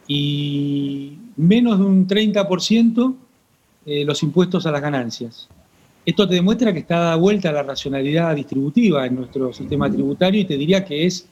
[0.05, 3.15] Y menos de un 30%
[3.89, 5.47] eh, los impuestos a las ganancias.
[6.05, 10.45] Esto te demuestra que está dada vuelta la racionalidad distributiva en nuestro sistema tributario y
[10.45, 11.25] te diría que es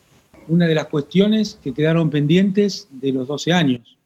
[0.47, 3.97] una de las cuestiones que quedaron pendientes de los 12 años.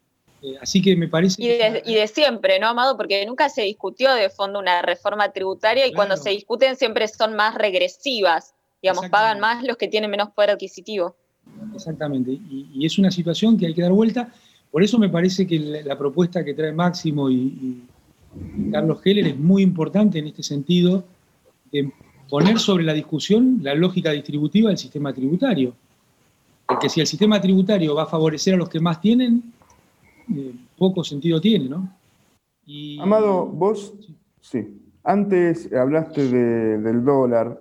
[0.41, 1.35] Eh, así que me parece...
[1.39, 2.97] Y de, siempre, ¿no, Amado?
[2.97, 7.35] Porque nunca se discutió de fondo una reforma tributaria y cuando se discuten siempre son
[7.35, 11.15] más regresivas, digamos, pagan más los que tienen menos poder adquisitivo.
[11.75, 14.33] Exactamente, y, es una situación que hay que dar vuelta.
[14.71, 17.83] Por eso me parece que la, propuesta que trae Máximo y
[18.71, 21.03] Carlos Heller es muy importante en este sentido
[21.71, 21.91] de
[22.29, 25.73] poner sobre la discusión la lógica distributiva del sistema tributario.
[26.67, 29.41] Porque si el sistema tributario va a favorecer a los que más tienen,
[30.35, 31.89] eh, poco sentido tiene, ¿no?
[32.99, 33.95] Amado, vos,
[34.41, 34.79] sí.
[35.03, 37.59] Antes hablaste del dólar.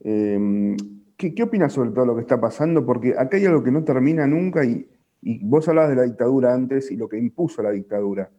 [0.00, 0.76] Em,
[1.16, 2.86] ¿qué, opinas sobre todo lo que está pasando?
[2.86, 4.86] Porque acá hay algo que no termina nunca y,
[5.20, 8.30] y vos hablabas de la dictadura antes y lo que impuso la dictadura.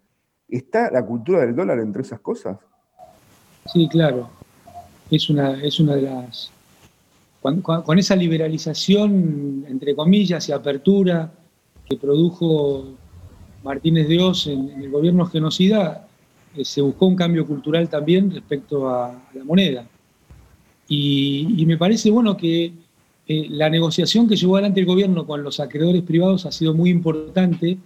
[0.50, 2.58] ¿Está la cultura del dólar entre esas cosas?
[3.72, 4.30] Sí, claro.
[5.12, 6.52] Es una, es una de las...
[7.42, 11.32] Con, esa liberalización, entre comillas, y apertura
[11.88, 12.86] que produjo
[13.64, 16.08] Martínez de Oz en, el gobierno genocida,
[16.56, 19.86] eh, se buscó un cambio cultural también respecto a, la moneda.
[20.90, 22.74] Y, me parece bueno que
[23.28, 26.90] eh, la negociación que llevó adelante el gobierno con los acreedores privados ha sido muy
[26.90, 27.78] importante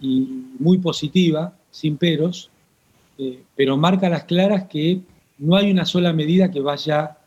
[0.00, 2.50] y muy positiva, sin peros,
[3.18, 5.00] eh, pero marca las claras que
[5.38, 7.18] no hay una sola medida que vaya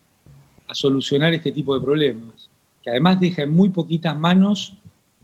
[0.67, 2.49] a solucionar este tipo de problemas,
[2.82, 4.75] que además deja en muy poquitas manos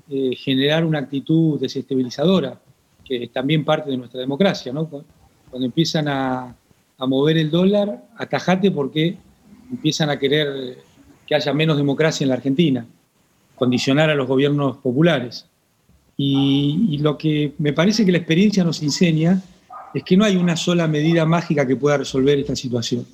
[0.09, 2.59] eh, generar una actitud desestabilizadora,
[3.03, 4.71] que es también parte de nuestra democracia.
[4.73, 6.55] Cuando empiezan a,
[6.97, 9.17] a mover el dólar, atajate porque
[9.71, 10.77] empiezan a querer
[11.25, 12.85] que haya menos democracia en la Argentina,
[13.55, 15.45] condicionar a los gobiernos populares.
[16.19, 19.41] Y, lo que me parece que la experiencia nos enseña
[19.93, 23.05] es que no hay una sola medida mágica que pueda resolver esta situación.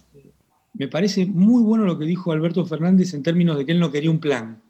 [0.73, 3.91] Me parece muy bueno lo que dijo Alberto Fernández en términos de que él no
[3.91, 4.63] quería un plan,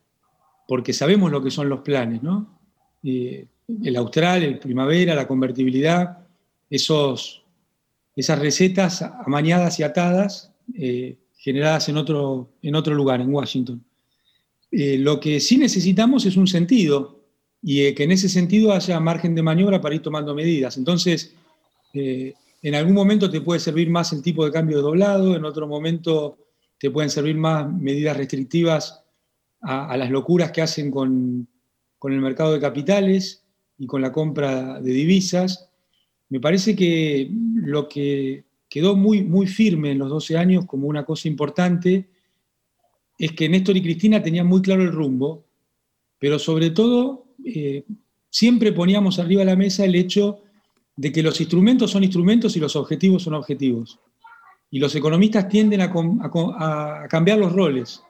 [0.67, 2.59] porque sabemos lo que son los planes, ¿no?
[3.03, 3.45] Eh,
[3.83, 6.17] el austral, el primavera, la convertibilidad,
[6.69, 7.43] esos,
[8.15, 13.83] esas recetas amañadas y atadas eh, generadas en otro, en otro lugar, en Washington.
[14.71, 17.22] Eh, lo que sí necesitamos es un sentido,
[17.63, 20.77] y que en ese sentido haya margen de maniobra para ir tomando medidas.
[20.77, 21.33] Entonces,
[21.93, 25.45] eh, en algún momento te puede servir más el tipo de cambio de doblado, en
[25.45, 26.37] otro momento
[26.77, 29.01] te pueden servir más medidas restrictivas
[29.61, 31.47] a, las locuras que hacen con,
[32.03, 33.45] el mercado de capitales
[33.77, 35.69] y con la compra de divisas.
[36.27, 41.05] Me parece que lo que quedó muy, muy firme en los 12 años como una
[41.05, 42.09] cosa importante
[43.17, 45.45] es que Néstor y Cristina tenían muy claro el rumbo,
[46.19, 47.85] pero sobre todo eh,
[48.29, 50.41] siempre poníamos arriba de la mesa el hecho
[50.95, 53.99] de que los instrumentos son instrumentos y los objetivos son objetivos.
[54.69, 58.01] Y los economistas tienden a, cambiar los roles,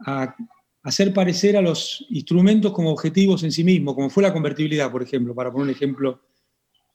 [0.00, 0.34] a
[0.82, 5.02] hacer parecer a los instrumentos como objetivos en sí mismos, como fue la convertibilidad, por
[5.02, 6.20] ejemplo, para poner un ejemplo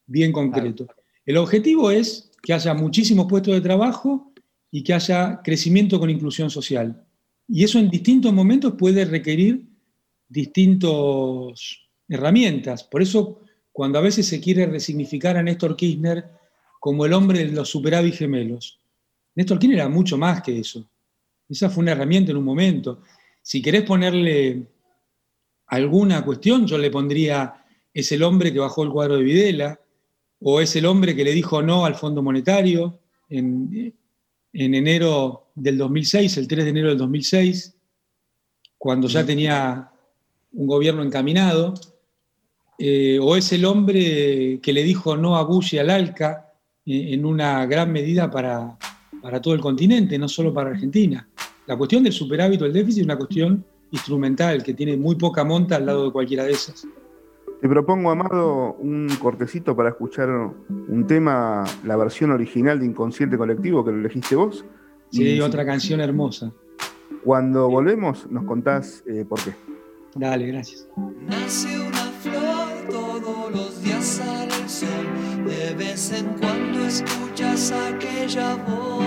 [0.05, 0.87] bien concreto.
[1.25, 4.31] El objetivo es que haya muchísimos puestos de trabajo
[4.71, 7.03] y que haya crecimiento con inclusión social.
[7.47, 9.66] Y eso en distintos momentos puede requerir
[10.27, 12.83] distintas herramientas.
[12.83, 16.25] Por eso, cuando a veces se quiere resignificar a Néstor Kirchner
[16.79, 18.79] como el hombre de los superávit gemelos,
[19.35, 20.89] Néstor Kirchner era mucho más que eso.
[21.49, 23.01] Esa fue una herramienta en un momento.
[23.41, 24.67] Si querés ponerle
[25.67, 29.79] alguna cuestión, yo le pondría, es el hombre que bajó el cuadro de Videla,
[30.39, 32.99] o es el hombre que le dijo no al Fondo Monetario
[33.29, 33.93] en,
[34.53, 37.75] en enero del 2006, el 3 de enero del 2006,
[38.77, 39.91] cuando ya tenía
[40.57, 41.73] un gobierno encaminado,
[42.77, 46.51] eh, o es el hombre que le dijo no a Bush y al ALCA
[46.85, 48.77] eh, en una gran medida para,
[49.21, 51.27] para todo el continente, no solo para Argentina.
[51.65, 55.43] La cuestión del superávit o el déficit es una cuestión instrumental que tiene muy poca
[55.43, 56.85] monta al lado de cualquiera de esas.
[57.61, 63.83] Te propongo, Amado, un cortecito para escuchar un tema, la versión original de Inconsciente Colectivo
[63.83, 64.65] que lo elegiste vos,
[65.09, 66.51] Sí, otra canción hermosa.
[67.23, 69.53] Cuando volvemos, nos contás eh, por qué.
[70.19, 70.87] Dale, gracias.
[71.27, 75.45] Nace una flor, todos los días el sol.
[75.45, 79.05] De vez en cuando escuchas aquella voz,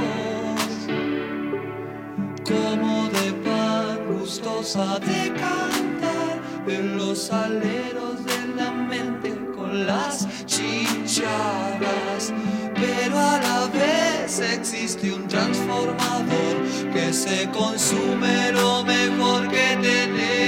[2.44, 12.32] como de pan gustosa de cantar en los aleros de la mente con las chinchadas.
[12.76, 16.56] Pero a la vez existe un transformador
[16.94, 20.39] que se consume lo mejor que tenés.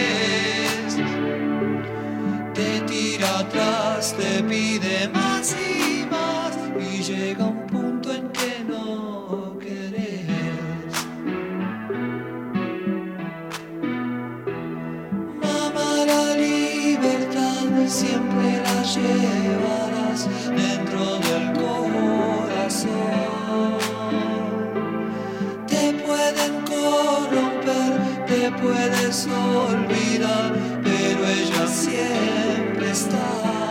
[4.11, 10.27] Te pide más y más y llega un punto en que no querés.
[15.41, 22.91] Mamá, la libertad siempre la llevarás dentro del corazón.
[25.69, 33.62] Te pueden corromper, te puedes olvidar, pero ella siempre está.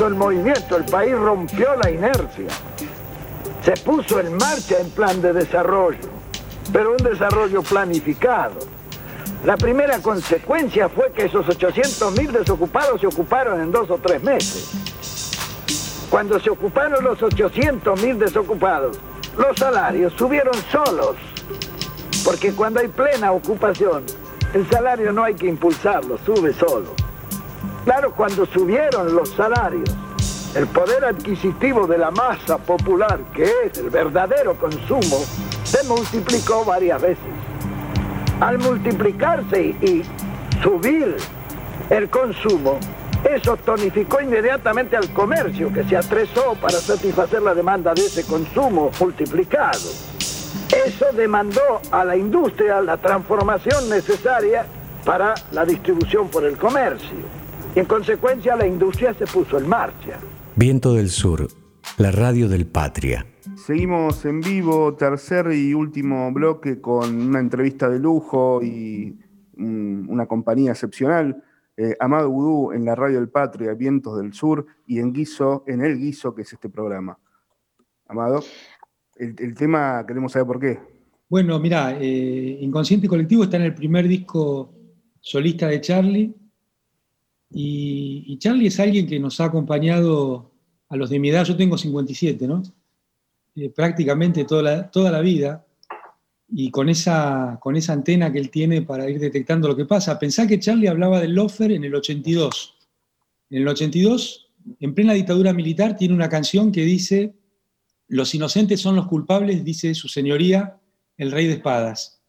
[0.00, 2.46] Puso en movimiento, el país rompió la inercia.
[3.62, 6.08] Se puso en marcha en plan de desarrollo,
[6.72, 8.60] pero un desarrollo planificado.
[9.44, 14.70] La primera consecuencia fue que esos 800.000 desocupados se ocuparon en dos o tres meses.
[16.08, 18.98] Cuando se ocuparon los 800.000 desocupados,
[19.36, 21.16] los salarios subieron solos,
[22.24, 24.04] porque cuando hay plena ocupación,
[24.54, 26.99] el salario no hay que impulsarlo, sube solo.
[27.84, 29.88] Claro, cuando subieron los salarios,
[30.54, 35.24] el poder adquisitivo de la masa popular, que es el verdadero consumo,
[35.64, 37.24] se multiplicó varias veces.
[38.40, 40.02] Al multiplicarse y,
[40.62, 41.16] subir
[41.88, 42.78] el consumo,
[43.24, 48.90] eso tonificó inmediatamente al comercio, que se atresó para satisfacer la demanda de ese consumo
[49.00, 49.88] multiplicado.
[50.86, 54.66] Eso demandó a la industria la transformación necesaria
[55.04, 57.39] para la distribución por el comercio.
[57.74, 60.18] Y en consecuencia la industria se puso en marcha.
[60.56, 61.46] Viento del Sur,
[61.98, 63.24] la radio del Patria.
[63.56, 69.16] Seguimos en vivo, tercer y último bloque con una entrevista de lujo y
[69.56, 71.44] mm, una compañía excepcional.
[71.76, 75.82] Eh, Amado Udú en la radio del Patria, Vientos del Sur, y en Guiso, en
[75.82, 77.18] El Guiso, que es este programa.
[78.08, 78.42] Amado,
[79.16, 80.80] el, el tema queremos saber por qué.
[81.28, 84.74] Bueno, mira, eh, Inconsciente Colectivo está en el primer disco
[85.20, 86.34] solista de Charlie.
[87.52, 90.50] Y, Charlie es alguien que nos ha acompañado
[90.88, 92.62] a los de mi edad, yo tengo 57, ¿no?
[93.56, 95.66] Eh, prácticamente toda la, toda la vida.
[96.52, 100.18] Y con esa, con esa antena que él tiene para ir detectando lo que pasa.
[100.18, 102.76] Pensá que Charlie hablaba del lofer en el 82.
[103.50, 107.34] En el 82, en plena dictadura militar, tiene una canción que dice,
[108.08, 110.80] los inocentes son los culpables, dice su señoría,
[111.16, 112.20] el rey de espadas.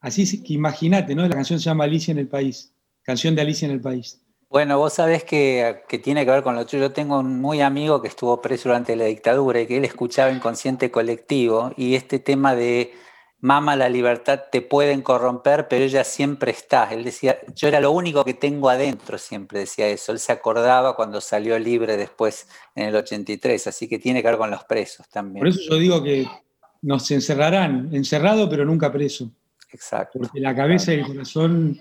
[0.00, 1.26] Así que imagínate, ¿no?
[1.26, 2.73] La canción se llama Alicia en el País,
[3.04, 4.20] canción de Alicia en el País.
[4.48, 6.84] Bueno, vos sabés que, que tiene que ver con lo tuyo.
[6.84, 10.30] Yo tengo un muy amigo que estuvo preso durante la dictadura y que él escuchaba
[10.30, 12.92] inconsciente colectivo y este tema de
[13.44, 16.90] mama, la libertad te pueden corromper, pero ella siempre está.
[16.90, 20.12] Él decía, yo era lo único que tengo adentro, siempre decía eso.
[20.12, 24.38] Él se acordaba cuando salió libre después en el 83, así que tiene que ver
[24.38, 25.40] con los presos también.
[25.40, 26.26] Por eso yo digo que
[26.80, 29.30] nos encerrarán, encerrado pero nunca preso.
[29.70, 30.20] Exacto.
[30.20, 31.78] Porque la cabeza y el corazón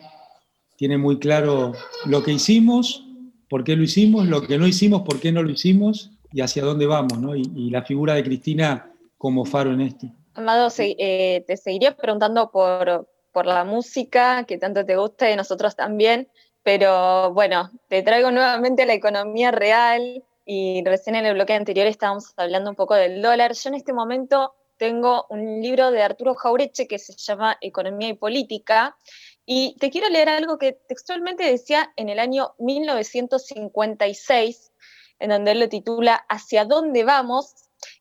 [0.84, 1.72] tiene muy claro
[2.04, 3.06] lo que hicimos,
[3.48, 6.62] por qué lo hicimos, lo que no hicimos, por qué no lo hicimos y hacia
[6.62, 7.20] dónde vamos.
[7.20, 7.38] ¿no?
[7.38, 10.08] Y, y la figura de Cristina como faro en esto.
[10.34, 15.74] Amado, eh, te seguiría preguntando por, por la música que tanto te gusta y nosotros
[15.78, 16.28] también,
[16.64, 22.34] pero bueno, te traigo nuevamente la economía real y recién en el bloque anterior estábamos
[22.36, 23.54] hablando un poco del dólar.
[23.54, 28.16] Yo en este momento tengo un libro de Arturo Jaureche que se llama Economía y
[28.16, 28.98] Política
[29.46, 34.72] y te quiero leer algo que textualmente decía en el año 1956,
[35.20, 37.54] en donde él lo titula ¿Hacia dónde vamos?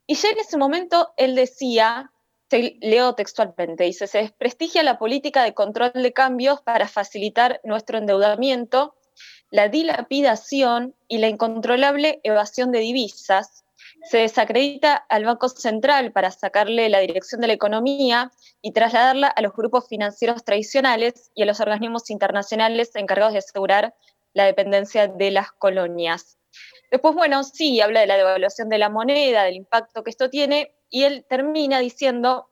[0.07, 2.13] Y ya en ese momento él decía,
[2.81, 8.95] leo textualmente, dice, se desprestigia la política de control de cambios para facilitar nuestro endeudamiento,
[9.51, 13.62] la dilapidación y la incontrolable evasión de divisas,
[14.05, 19.43] se desacredita al Banco Central para sacarle la dirección de la economía y trasladarla a
[19.43, 23.95] los grupos financieros tradicionales y a los organismos internacionales encargados de asegurar
[24.35, 26.39] la dependencia de las colonias.
[26.91, 30.75] Después, bueno, sí, habla de la devaluación de la moneda, del impacto que esto tiene,
[30.91, 32.49] y él termina diciendo,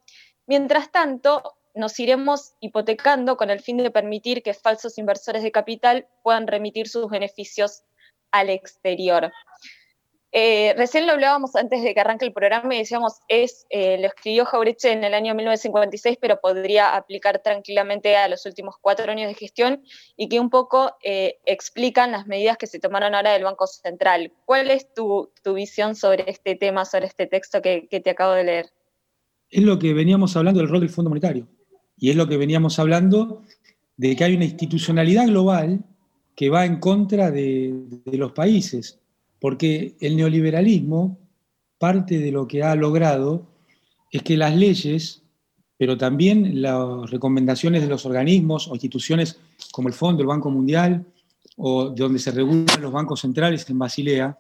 [0.47, 6.09] mientras tanto, nos iremos hipotecando con el fin de permitir que falsos inversores de capital
[6.23, 7.83] puedan remitir sus beneficios
[8.31, 9.31] al exterior.
[10.33, 14.07] Eh, recién lo hablábamos antes de que arranque el programa y decíamos, es, eh, lo
[14.07, 19.27] escribió Jaureche en el año 1956, pero podría aplicar tranquilamente a los últimos cuatro años
[19.27, 19.83] de gestión
[20.17, 24.33] y que un poco eh, explican las medidas que se tomaron ahora del Banco Central.
[24.45, 28.67] ¿Cuál es tu, visión sobre este tema, sobre este texto que, te acabo de leer?
[29.49, 31.49] Es lo que veníamos hablando del rol del Fondo Monetario
[31.97, 33.43] y es lo que veníamos hablando
[33.97, 35.81] de que hay una institucionalidad global
[36.37, 37.75] que va en contra de
[38.07, 39.01] los países
[39.41, 41.19] porque el neoliberalismo,
[41.79, 43.47] parte de lo que ha logrado
[44.13, 45.23] es que las leyes,
[45.79, 49.41] pero también las recomendaciones de los organismos o instituciones
[49.73, 51.07] como el Fondo, el Banco Mundial,
[51.57, 54.39] o de donde se regulan los bancos centrales en Basilea,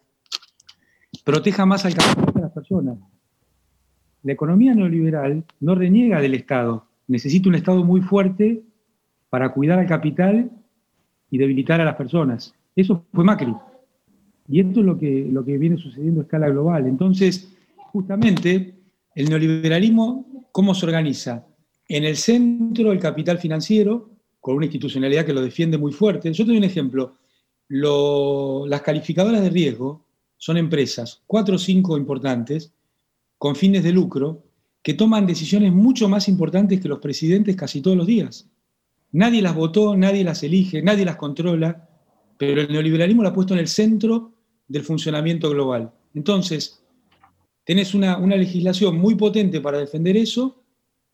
[1.24, 2.98] proteja más al capital de las personas.
[4.22, 8.62] La economía neoliberal no reniega del Estado, necesita un Estado muy fuerte
[9.30, 10.51] para cuidar al capital
[11.30, 12.55] y debilitar a las personas.
[12.76, 13.55] Eso fue Macri.
[14.51, 16.86] Y esto es lo que, lo que viene sucediendo a escala global.
[16.86, 17.53] Entonces,
[17.92, 18.74] justamente,
[19.14, 21.46] el neoliberalismo, ¿cómo se organiza?
[21.88, 26.32] En el centro el capital financiero, con una institucionalidad que lo defiende muy fuerte.
[26.32, 27.16] Yo te doy un ejemplo.
[27.68, 30.05] las calificadoras de riesgo
[30.36, 32.72] son empresas, cuatro o cinco importantes,
[33.38, 34.42] con fines de lucro,
[34.82, 38.48] que toman decisiones mucho más importantes que los presidentes casi todos los días.
[39.12, 41.88] Nadie las votó, nadie las elige, nadie las controla,
[42.36, 44.39] pero el neoliberalismo lo ha puesto en el centro
[44.71, 45.93] del funcionamiento global.
[46.14, 46.81] Entonces,
[47.64, 50.62] tenés una, legislación muy potente para defender eso,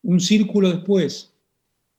[0.03, 1.33] un círculo después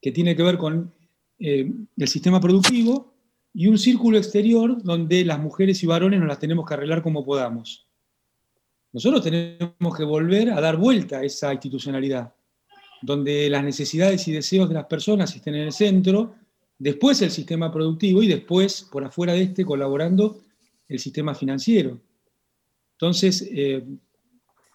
[0.01, 0.95] que tiene que ver con
[1.41, 3.13] eh, el sistema productivo
[3.53, 7.25] y un círculo exterior donde las mujeres y varones nos las tenemos que arreglar como
[7.25, 7.89] podamos.
[8.93, 12.33] Nosotros tenemos que volver a dar vuelta a esa institucionalidad,
[13.03, 16.37] donde las necesidades y deseos de las personas estén en el centro,
[16.79, 20.41] después el sistema productivo y después, por afuera de este, colaborando
[20.89, 22.01] el sistema financiero.
[22.93, 23.85] Entonces, eh,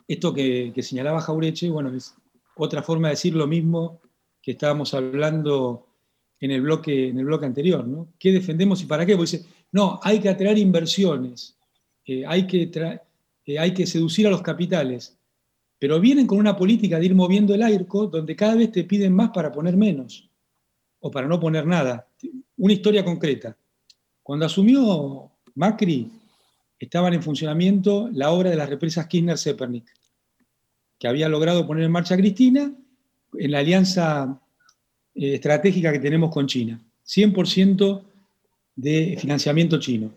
[0.07, 2.15] esto que, señalaba Jaureche, bueno, es
[2.55, 4.01] otra forma de decir lo mismo
[4.41, 5.87] que estábamos hablando
[6.39, 8.09] en el bloque, en el bloque anterior, ¿no?
[8.19, 9.15] ¿Qué defendemos y para qué?
[9.15, 11.57] Porque dice, no, hay que atraer inversiones,
[12.05, 12.69] eh, hay, que
[13.45, 15.17] eh, hay que seducir a los capitales,
[15.79, 19.13] pero vienen con una política de ir moviendo el AIRCO donde cada vez te piden
[19.13, 20.29] más para poner menos,
[20.99, 22.07] o para no poner nada.
[22.57, 23.57] Una historia concreta.
[24.21, 26.09] Cuando asumió Macri,
[26.79, 29.85] estaban en funcionamiento la obra de las represas Kirchner-Zepernik,
[30.99, 32.73] que había logrado poner en marcha Cristina
[33.35, 34.41] en la alianza
[35.15, 36.79] eh, estratégica que tenemos con China.
[37.05, 38.01] 100%
[38.75, 40.11] de financiamiento chino.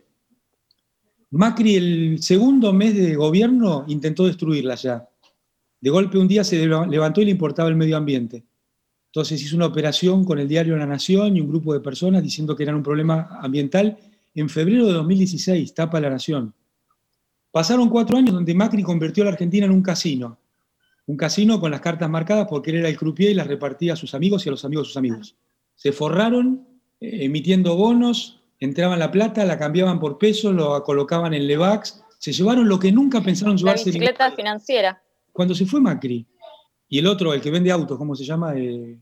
[1.30, 5.08] Macri el segundo mes de gobierno intentó destruirla ya.
[5.80, 8.44] De golpe un día se levantó y le importaba el medio ambiente.
[9.06, 12.54] Entonces hizo una operación con el diario La Nación y un grupo de personas diciendo
[12.54, 13.98] que era un problema ambiental
[14.40, 16.54] en febrero de 2016, tapa la Nación.
[17.50, 20.38] Pasaron cuatro años donde Macri convirtió a la Argentina en un casino.
[21.06, 23.96] Un casino con las cartas marcadas porque él era el croupier y las repartía a
[23.96, 25.36] sus amigos y a los amigos de sus amigos.
[25.74, 26.66] Se forraron
[27.00, 32.32] eh, emitiendo bonos, entraban la plata, la cambiaban por pesos, lo colocaban en Levax, se
[32.32, 33.86] llevaron lo que nunca pensaron llevarse.
[33.86, 35.02] La bicicleta financiera.
[35.32, 36.26] Cuando se fue Macri,
[36.88, 38.54] y el otro, el que vende autos, ¿cómo se llama?
[38.56, 38.98] Eh,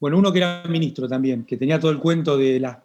[0.00, 2.78] bueno, uno que era ministro también, que tenía todo el cuento de las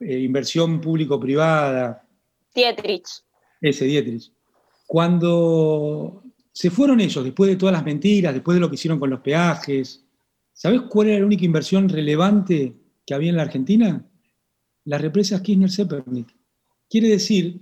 [0.00, 2.06] eh, inversión público-privada.
[2.54, 3.08] Dietrich.
[3.60, 4.30] Ese, Dietrich.
[4.86, 6.22] Cuando
[6.52, 9.20] se fueron ellos, después de todas las mentiras, después de lo que hicieron con los
[9.20, 10.04] peajes,
[10.52, 12.74] ¿sabes cuál era la única inversión relevante
[13.04, 14.06] que había en la Argentina?
[14.84, 16.34] Las represas Kirchner-Zepernik.
[16.88, 17.60] Quiere decir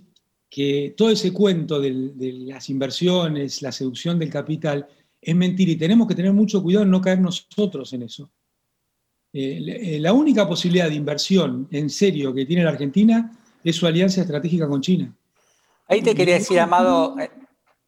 [0.50, 4.86] que todo ese cuento de, de las inversiones, la seducción del capital,
[5.20, 8.30] es mentira y tenemos que tener mucho cuidado en no caer nosotros en eso.
[9.36, 14.20] Eh, la única posibilidad de inversión en serio que tiene la Argentina es su alianza
[14.20, 15.12] estratégica con China.
[15.88, 17.16] Ahí te quería decir, Amado,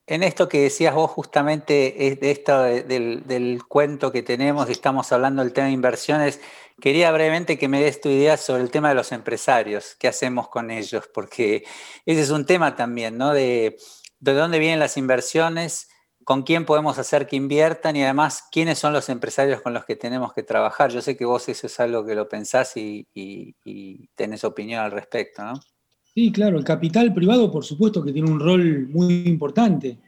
[0.09, 5.53] en esto que decías vos justamente, de esto del, cuento que tenemos, estamos hablando del
[5.53, 6.40] tema de inversiones,
[6.80, 10.49] quería brevemente que me des tu idea sobre el tema de los empresarios, qué hacemos
[10.49, 11.64] con ellos, porque
[12.05, 13.32] ese es un tema también, ¿no?
[13.32, 13.78] De,
[14.18, 15.88] de dónde vienen las inversiones,
[16.27, 19.95] con quién podemos hacer que inviertan y además quiénes son los empresarios con los que
[19.95, 20.91] tenemos que trabajar.
[20.91, 24.91] Yo sé que vos eso es algo que lo pensás y, y tenés opinión al
[24.91, 25.61] respecto, ¿no?
[26.03, 30.01] Sí, claro, el capital privado por supuesto que tiene un rol muy importante,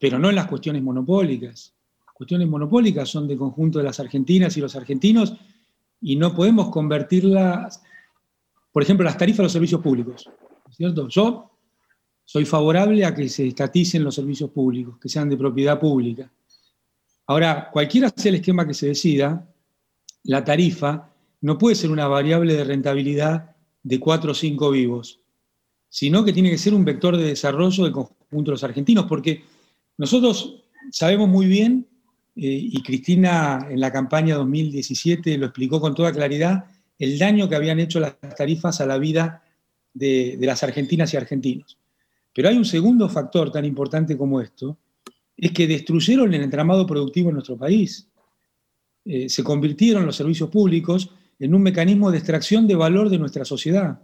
[0.00, 1.76] pero no en las cuestiones monopólicas.
[2.04, 5.36] Las cuestiones monopólicas son de conjunto de las argentinas y los argentinos
[6.00, 7.80] y no podemos convertirlas,
[8.72, 10.28] por ejemplo, las tarifas de los servicios públicos.
[10.72, 11.06] ¿cierto?
[11.06, 11.49] Yo
[12.30, 16.30] soy favorable a que se estaticen los servicios públicos, que sean de propiedad pública.
[17.26, 19.52] Ahora, cualquiera sea el esquema que se decida,
[20.22, 25.18] la tarifa no puede ser una variable de rentabilidad de cuatro o cinco vivos,
[25.88, 29.42] sino que tiene que ser un vector de desarrollo del conjunto de los argentinos, porque
[29.98, 30.62] nosotros
[30.92, 31.88] sabemos muy bien,
[32.36, 36.66] eh, y Cristina en la campaña 2017 lo explicó con toda claridad,
[36.96, 39.42] el daño que habían hecho las tarifas a la vida
[39.92, 41.76] de, las argentinas y argentinos.
[42.34, 44.78] Pero hay un segundo factor tan importante como esto,
[45.36, 48.08] es que destruyeron el entramado productivo en nuestro país.
[49.04, 53.44] Eh, se convirtieron los servicios públicos en un mecanismo de extracción de valor de nuestra
[53.44, 54.00] sociedad.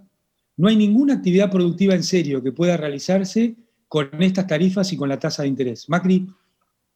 [0.56, 3.54] No hay ninguna actividad productiva en serio que pueda realizarse
[3.88, 5.88] con estas tarifas y con la tasa de interés.
[5.88, 6.26] Macri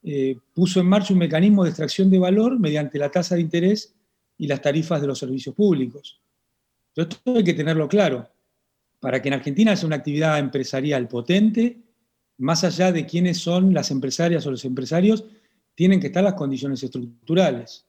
[0.03, 3.95] eh, puso en marcha un mecanismo de extracción de valor mediante la tasa de interés
[4.39, 6.19] y las tarifas de los servicios públicos.
[6.97, 8.27] esto hay que tenerlo claro.
[9.01, 11.81] Para que en Argentina sea una actividad empresarial potente,
[12.39, 15.25] más allá de quiénes son las empresarias o los empresarios,
[15.75, 17.87] tienen que estar las condiciones estructurales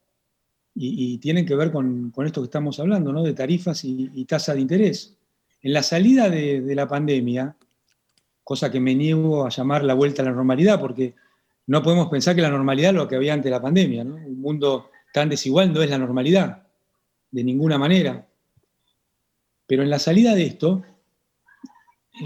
[0.73, 3.23] y, tienen que ver con, esto que estamos hablando, ¿no?
[3.23, 5.17] de tarifas y, tasa de interés.
[5.61, 7.55] En la salida de, la pandemia,
[8.43, 11.15] cosa que me niego a llamar la vuelta a la normalidad, porque
[11.67, 14.03] no podemos pensar que la normalidad es lo que había antes de la pandemia.
[14.03, 16.63] Un mundo tan desigual no es la normalidad,
[17.29, 18.27] de ninguna manera.
[19.67, 20.83] Pero en la salida de esto,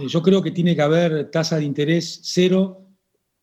[0.08, 2.86] yo creo que tiene que haber tasa de interés cero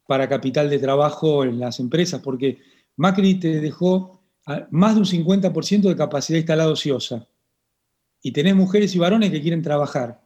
[0.06, 2.58] para capital de trabajo en las empresas, porque
[2.96, 4.22] Macri te dejó
[4.70, 7.26] más de un 50% de capacidad instalada ociosa.
[8.20, 10.22] Y tenés mujeres y varones que quieren trabajar.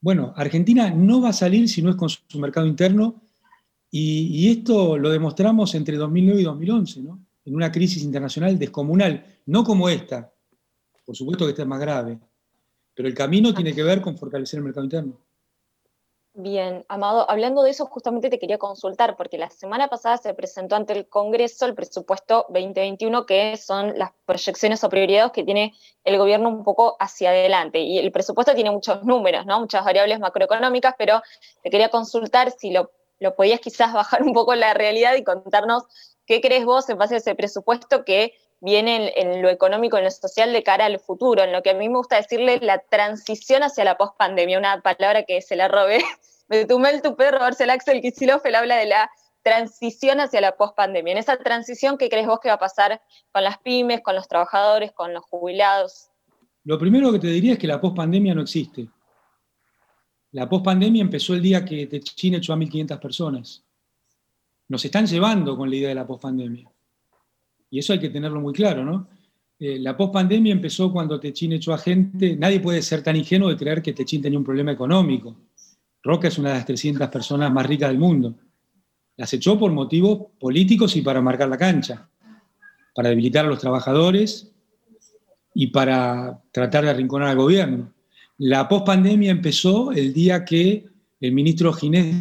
[0.00, 3.22] Bueno, Argentina no va a salir si no es con su mercado interno,
[3.90, 7.24] y, esto lo demostramos entre 2009 y 2011, ¿no?
[7.44, 10.32] en una crisis internacional descomunal, no como esta,
[11.04, 12.18] por supuesto que esta es más grave,
[12.96, 15.20] pero el camino tiene que ver con fortalecer el mercado interno.
[16.38, 20.76] Bien, Amado, hablando de eso, justamente te quería consultar, porque la semana pasada se presentó
[20.76, 25.74] ante el Congreso el presupuesto 2021, que son las proyecciones o prioridades que tiene
[26.04, 27.80] el gobierno un poco hacia adelante.
[27.80, 29.60] Y el presupuesto tiene muchos números, ¿no?
[29.60, 31.22] Muchas variables macroeconómicas, pero
[31.62, 35.84] te quería consultar si lo, lo podías quizás bajar un poco la realidad y contarnos
[36.26, 40.10] qué crees vos en base a ese presupuesto que viene en, lo económico, en lo
[40.10, 43.62] social de cara al futuro, en lo que a mí me gusta decirle la transición
[43.62, 46.02] hacia la pospandemia, una palabra que se la robé
[46.48, 49.10] de Tumel Tupé, Marcel Axel Kicillof, él habla de la
[49.42, 51.12] transición hacia la pospandemia.
[51.12, 53.00] En esa transición, ¿qué crees vos que va a pasar
[53.30, 56.08] con las pymes, con los trabajadores, con los jubilados?
[56.64, 58.88] Lo primero que te diría es que la pospandemia no existe.
[60.32, 63.64] La pospandemia empezó el día que China echó a 1.500 personas.
[64.68, 66.68] Nos están llevando con la idea de la pospandemia.
[67.76, 69.06] Y eso hay que tenerlo muy claro, ¿no?
[69.58, 72.34] Eh, la pospandemia empezó cuando Techín echó a gente.
[72.34, 75.36] Nadie puede ser tan ingenuo de creer que Techín tenía un problema económico.
[76.02, 78.34] Roca es una de las 300 personas más ricas del mundo.
[79.18, 82.08] Las echó por motivos políticos y para marcar la cancha,
[82.94, 84.50] para debilitar a los trabajadores
[85.52, 87.92] y para tratar de arrinconar al gobierno.
[88.38, 90.86] La pospandemia empezó el día que
[91.20, 92.16] el ministro Ginés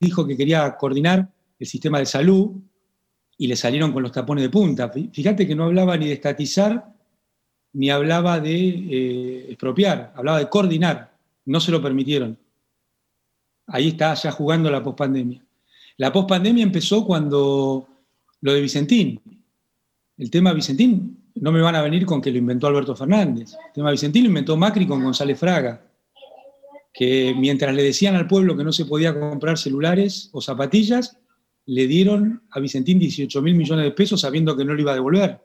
[0.00, 2.52] dijo que quería coordinar el sistema de salud
[3.38, 4.90] y le salieron con los tapones de punta.
[4.90, 6.92] Fíjate que no hablaba ni de estatizar,
[7.72, 11.12] ni hablaba de eh, expropiar, hablaba de coordinar.
[11.46, 12.36] No se lo permitieron.
[13.68, 15.44] Ahí está ya jugando la pospandemia.
[15.98, 17.86] La pospandemia empezó cuando
[18.40, 19.20] lo de Vicentín.
[20.16, 23.54] El tema Vicentín, no me van a venir con que lo inventó Alberto Fernández.
[23.68, 25.80] El tema Vicentín lo inventó Macri con González Fraga,
[26.92, 31.18] que mientras le decían al pueblo que no se podía comprar celulares o zapatillas,
[31.68, 34.94] le dieron a Vicentín 18 mil millones de pesos sabiendo que no lo iba a
[34.94, 35.38] devolver.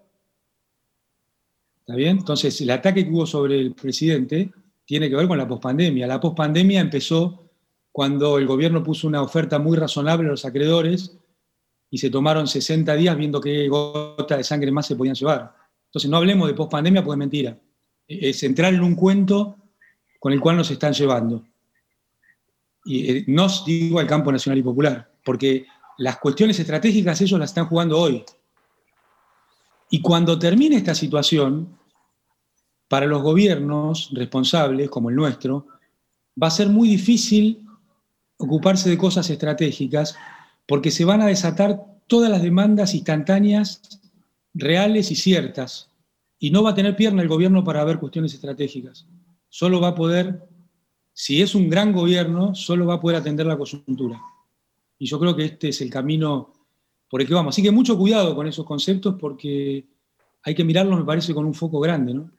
[1.82, 2.20] ¿Está bien?
[2.20, 4.50] Entonces, el ataque que hubo sobre el presidente
[4.86, 6.08] tiene que ver con la pospandemia.
[6.08, 7.52] La pospandemia empezó
[7.92, 11.18] cuando el gobierno puso una oferta muy razonable a los acreedores
[11.90, 15.54] y se tomaron 60 días viendo qué gota de sangre más se podían llevar.
[15.88, 17.60] Entonces no hablemos de pospandemia porque es mentira.
[18.08, 19.58] Es entrar en un cuento
[20.20, 21.44] con el cual nos están llevando.
[22.86, 25.66] Y eh, no digo al campo nacional y popular, porque
[25.98, 28.24] las cuestiones estratégicas ellos las están jugando hoy.
[29.90, 31.78] Y cuando termine esta situación,
[32.88, 35.68] para los gobiernos responsables, como el nuestro,
[36.42, 37.66] va a ser muy difícil
[38.38, 40.16] ocuparse de cosas estratégicas
[40.68, 43.82] porque se van a desatar todas las demandas instantáneas,
[44.54, 45.90] reales y ciertas.
[46.40, 49.08] Y no va a tener pierna el gobierno para ver cuestiones estratégicas.
[49.50, 50.48] Solo va a poder,
[51.14, 54.22] si es un gran gobierno, solo va a poder atender la coyuntura.
[55.04, 56.54] Y yo creo que este es el camino
[57.10, 57.54] por el que vamos.
[57.54, 59.86] Así que mucho cuidado con esos conceptos porque
[60.42, 62.32] hay que mirarlos, me parece, con un foco grande, ¿no?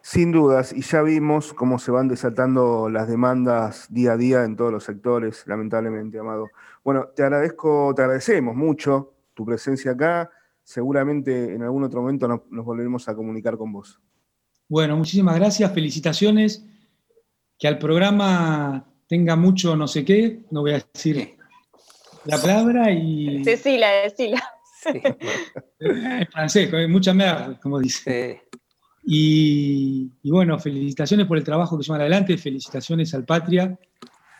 [0.00, 4.54] Sin dudas, y ya vimos cómo se van desatando las demandas día a día en
[4.54, 6.50] todos los sectores, lamentablemente, Amado.
[6.84, 10.30] Bueno, te agradezco, te agradecemos mucho tu presencia acá.
[10.62, 14.00] Seguramente en algún otro momento nos, volveremos a comunicar con vos.
[14.68, 16.64] Bueno, muchísimas gracias, felicitaciones.
[17.58, 21.33] Que al programa tenga mucho no sé qué, no voy a decir
[22.24, 23.44] la palabra y.
[23.44, 24.42] Cecilia, decila.
[24.82, 25.00] Sí.
[25.78, 28.42] Es francés, mucha merda, como dice.
[29.06, 33.78] Y, bueno, felicitaciones por el trabajo que llevan adelante, felicitaciones al Patria,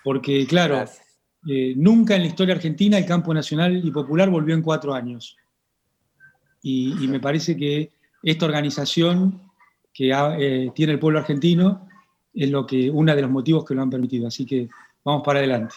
[0.03, 0.85] porque claro,
[1.47, 5.37] eh, nunca en la historia argentina el campo nacional y popular volvió en cuatro años.
[6.63, 7.91] Y, me parece que
[8.23, 9.43] esta organización
[9.93, 11.87] que eh, tiene el pueblo argentino
[12.33, 14.27] es lo que, uno de los motivos que lo han permitido.
[14.27, 14.69] Así que
[15.05, 15.75] vamos para adelante.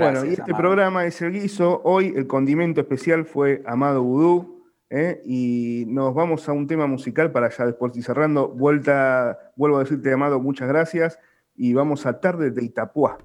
[0.00, 1.80] Bueno, y este programa es el guiso.
[1.84, 4.60] Hoy el condimento especial fue Amado Vudú.
[4.90, 5.22] ¿eh?
[5.24, 8.48] y nos vamos a un tema musical para ya después ir cerrando.
[8.48, 11.18] Vuelta, vuelvo a decirte, Amado, muchas gracias
[11.56, 13.18] y vamos a Tarde de Itapuá.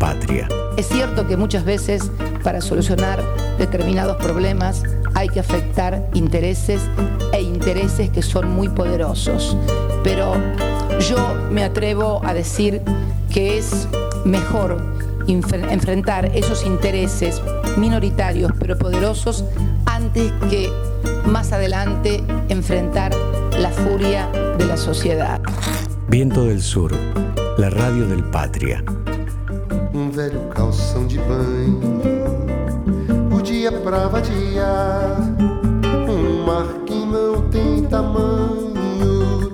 [0.00, 0.48] Patria.
[0.76, 2.10] Es cierto que muchas veces
[2.42, 3.20] para solucionar
[3.58, 4.82] determinados problemas
[5.18, 6.80] hay que afectar intereses
[7.32, 9.56] e intereses que son muy poderosos.
[10.04, 10.34] Pero
[11.00, 12.82] yo me atrevo a decir
[13.28, 13.88] que es
[14.24, 14.76] mejor
[15.26, 17.42] enfrentar esos intereses
[17.76, 19.44] minoritarios pero poderosos
[19.86, 20.70] antes que
[21.26, 23.12] más adelante enfrentar
[23.58, 25.40] la furia de la sociedad.
[26.06, 26.94] Viento del Sur,
[27.58, 28.84] la radio del Patria.
[29.92, 31.18] Un velho calção de
[33.70, 35.20] dia pra vadiar.
[36.08, 39.52] Um mar que não tem tamanho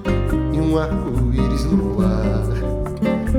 [0.52, 2.44] e um arco-íris no ar.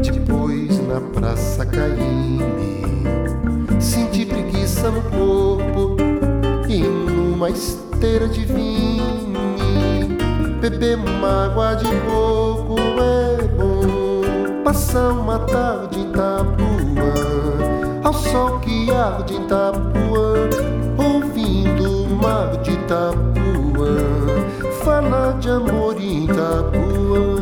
[0.01, 2.83] Depois na praça Caíme,
[3.79, 5.95] senti preguiça no corpo
[6.67, 9.35] e numa esteira de vinho.
[10.59, 14.63] Beber uma água de coco é bom.
[14.63, 16.74] Passar uma tarde em ao
[18.15, 20.75] sol que arde em Itapuã
[22.25, 23.95] mar de Itapuã,
[24.83, 27.34] fala de amor em Itapuã.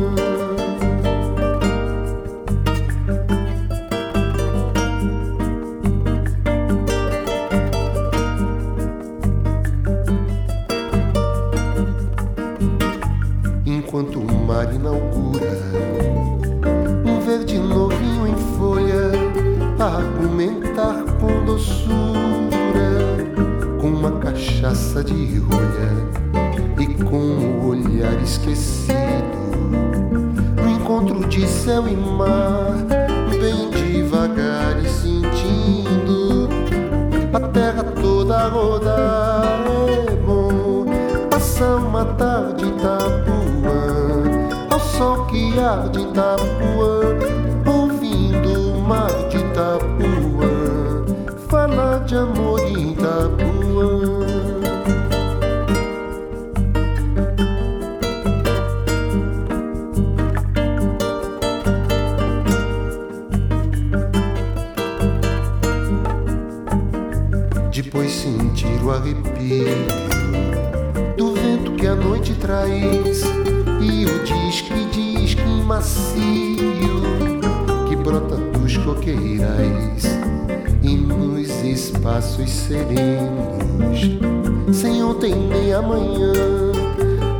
[78.04, 80.04] Brota dos coqueirais
[80.82, 84.10] e nos espaços serenos,
[84.76, 86.32] sem ontem nem amanhã,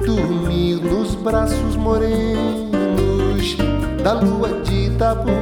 [0.07, 2.65] dormir nos braços morenos.
[4.03, 5.33] Da lua de Itapuã.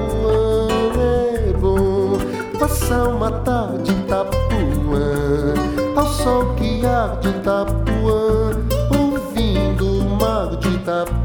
[1.49, 2.19] É bom
[2.59, 5.55] passar uma tarde Itapuã,
[5.97, 8.57] ao sol que arde Itapuã,
[8.99, 11.23] ouvindo o mar Itapuã,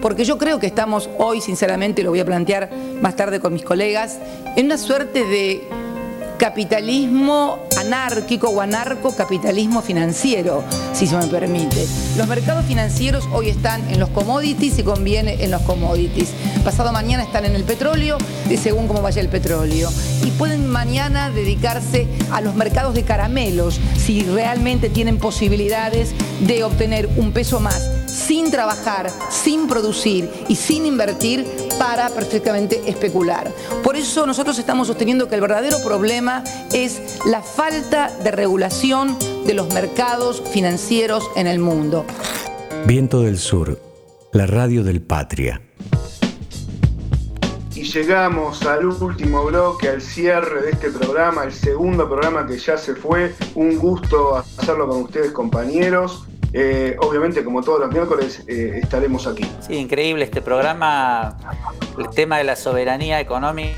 [0.06, 2.70] Porque yo creo que estamos hoy, sinceramente, lo voy a plantear
[3.02, 4.20] más tarde con mis colegas,
[4.56, 5.68] en una suerte de
[6.38, 11.88] capitalismo anárquico o anarcocapitalismo financiero, si se me permite.
[12.18, 16.30] Los mercados financieros hoy están en los commodities y conviene en los commodities.
[16.64, 18.20] Pasado mañana están en el petróleo,
[18.62, 19.90] según cómo vaya el petróleo.
[20.24, 27.10] Y pueden mañana dedicarse a los mercados de caramelos, si realmente tienen posibilidades de obtener
[27.18, 27.90] un peso más
[28.36, 31.48] sin trabajar, sin producir y sin invertir
[31.80, 33.50] para perfectamente especular.
[33.82, 39.18] Por eso nosotros estamos sosteniendo que el verdadero problema es la falta de regulación
[39.48, 42.04] de los mercados financieros en el mundo.
[42.86, 43.80] Viento del Sur,
[44.34, 45.62] la radio del Patria.
[47.74, 52.78] Y llegamos al último bloque, al cierre de este programa, el segundo programa que ya
[52.78, 53.34] se fue.
[53.56, 56.26] Un gusto hacerlo con ustedes, compañeros.
[56.58, 59.46] Eh, obviamente, como todos los miércoles, eh, estaremos aquí.
[59.60, 61.36] Sí, increíble este programa.
[61.98, 63.76] El tema de la soberanía económica,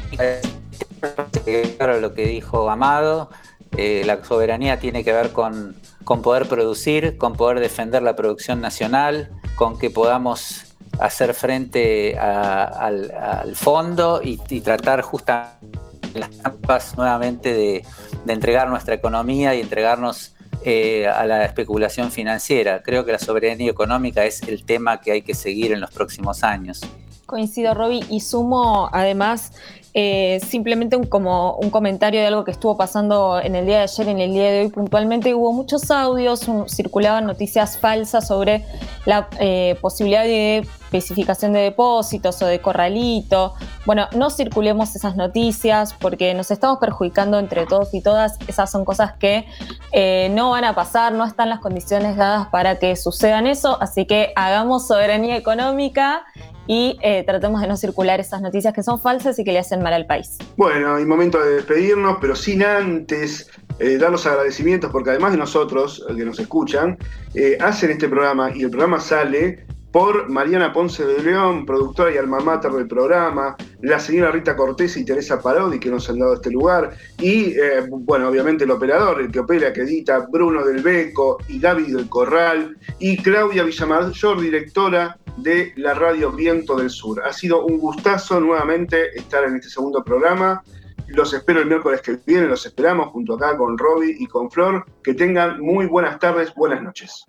[1.75, 3.31] claro lo que dijo Amado,
[3.75, 5.75] eh, la soberanía tiene que ver con,
[6.21, 14.21] poder producir, con poder defender la producción nacional, con que podamos hacer frente al, fondo
[14.23, 15.79] y, tratar justamente
[16.13, 17.83] las trampas nuevamente de
[18.27, 20.36] entregar nuestra economía y entregarnos
[20.69, 22.83] eh, a la especulación financiera.
[22.83, 26.43] Creo que la soberanía económica es el tema que hay que seguir en los próximos
[26.43, 26.81] años.
[27.25, 29.53] Coincido, Roby, y sumo además
[29.99, 34.07] eh, simplemente como un comentario de algo que estuvo pasando en el día de ayer,
[34.09, 35.33] en el día de hoy puntualmente.
[35.33, 38.63] Hubo muchos audios, circulaban noticias falsas sobre
[39.07, 43.55] la eh, posibilidad de especificación de depósitos o de corralito.
[43.87, 48.37] Bueno, no circulemos esas noticias porque nos estamos perjudicando entre todos y todas.
[48.47, 49.47] Esas son cosas que
[49.93, 53.81] eh, no van a pasar, no están las condiciones dadas para que sucedan eso.
[53.81, 56.23] Así que hagamos soberanía económica
[56.67, 59.81] y eh, tratemos de no circular esas noticias que son falsas y que le hacen
[59.81, 60.37] mal al país.
[60.57, 63.49] Bueno, y momento de despedirnos, pero sin antes
[63.79, 66.97] eh, dar los agradecimientos, porque además de nosotros, que nos escuchan,
[67.33, 69.65] eh, hacen este programa y el programa sale
[69.97, 74.95] por Mariana Ponce de León, productora y alma mater del programa, la señora Rita Cortés
[74.95, 77.55] y Teresa Parodi, que nos han dado este lugar, y,
[77.89, 82.09] bueno, obviamente el operador, el que opera, que edita, Bruno del Beco y David del
[82.09, 87.23] Corral, y Claudia Villamayor, directora de la radio Viento del Sur.
[87.25, 90.61] Ha sido un gustazo nuevamente estar en este segundo programa.
[91.07, 94.85] Los espero el miércoles que viene, los esperamos junto acá con Robbie y con Flor.
[95.01, 97.25] Que tengan muy buenas tardes, buenas noches.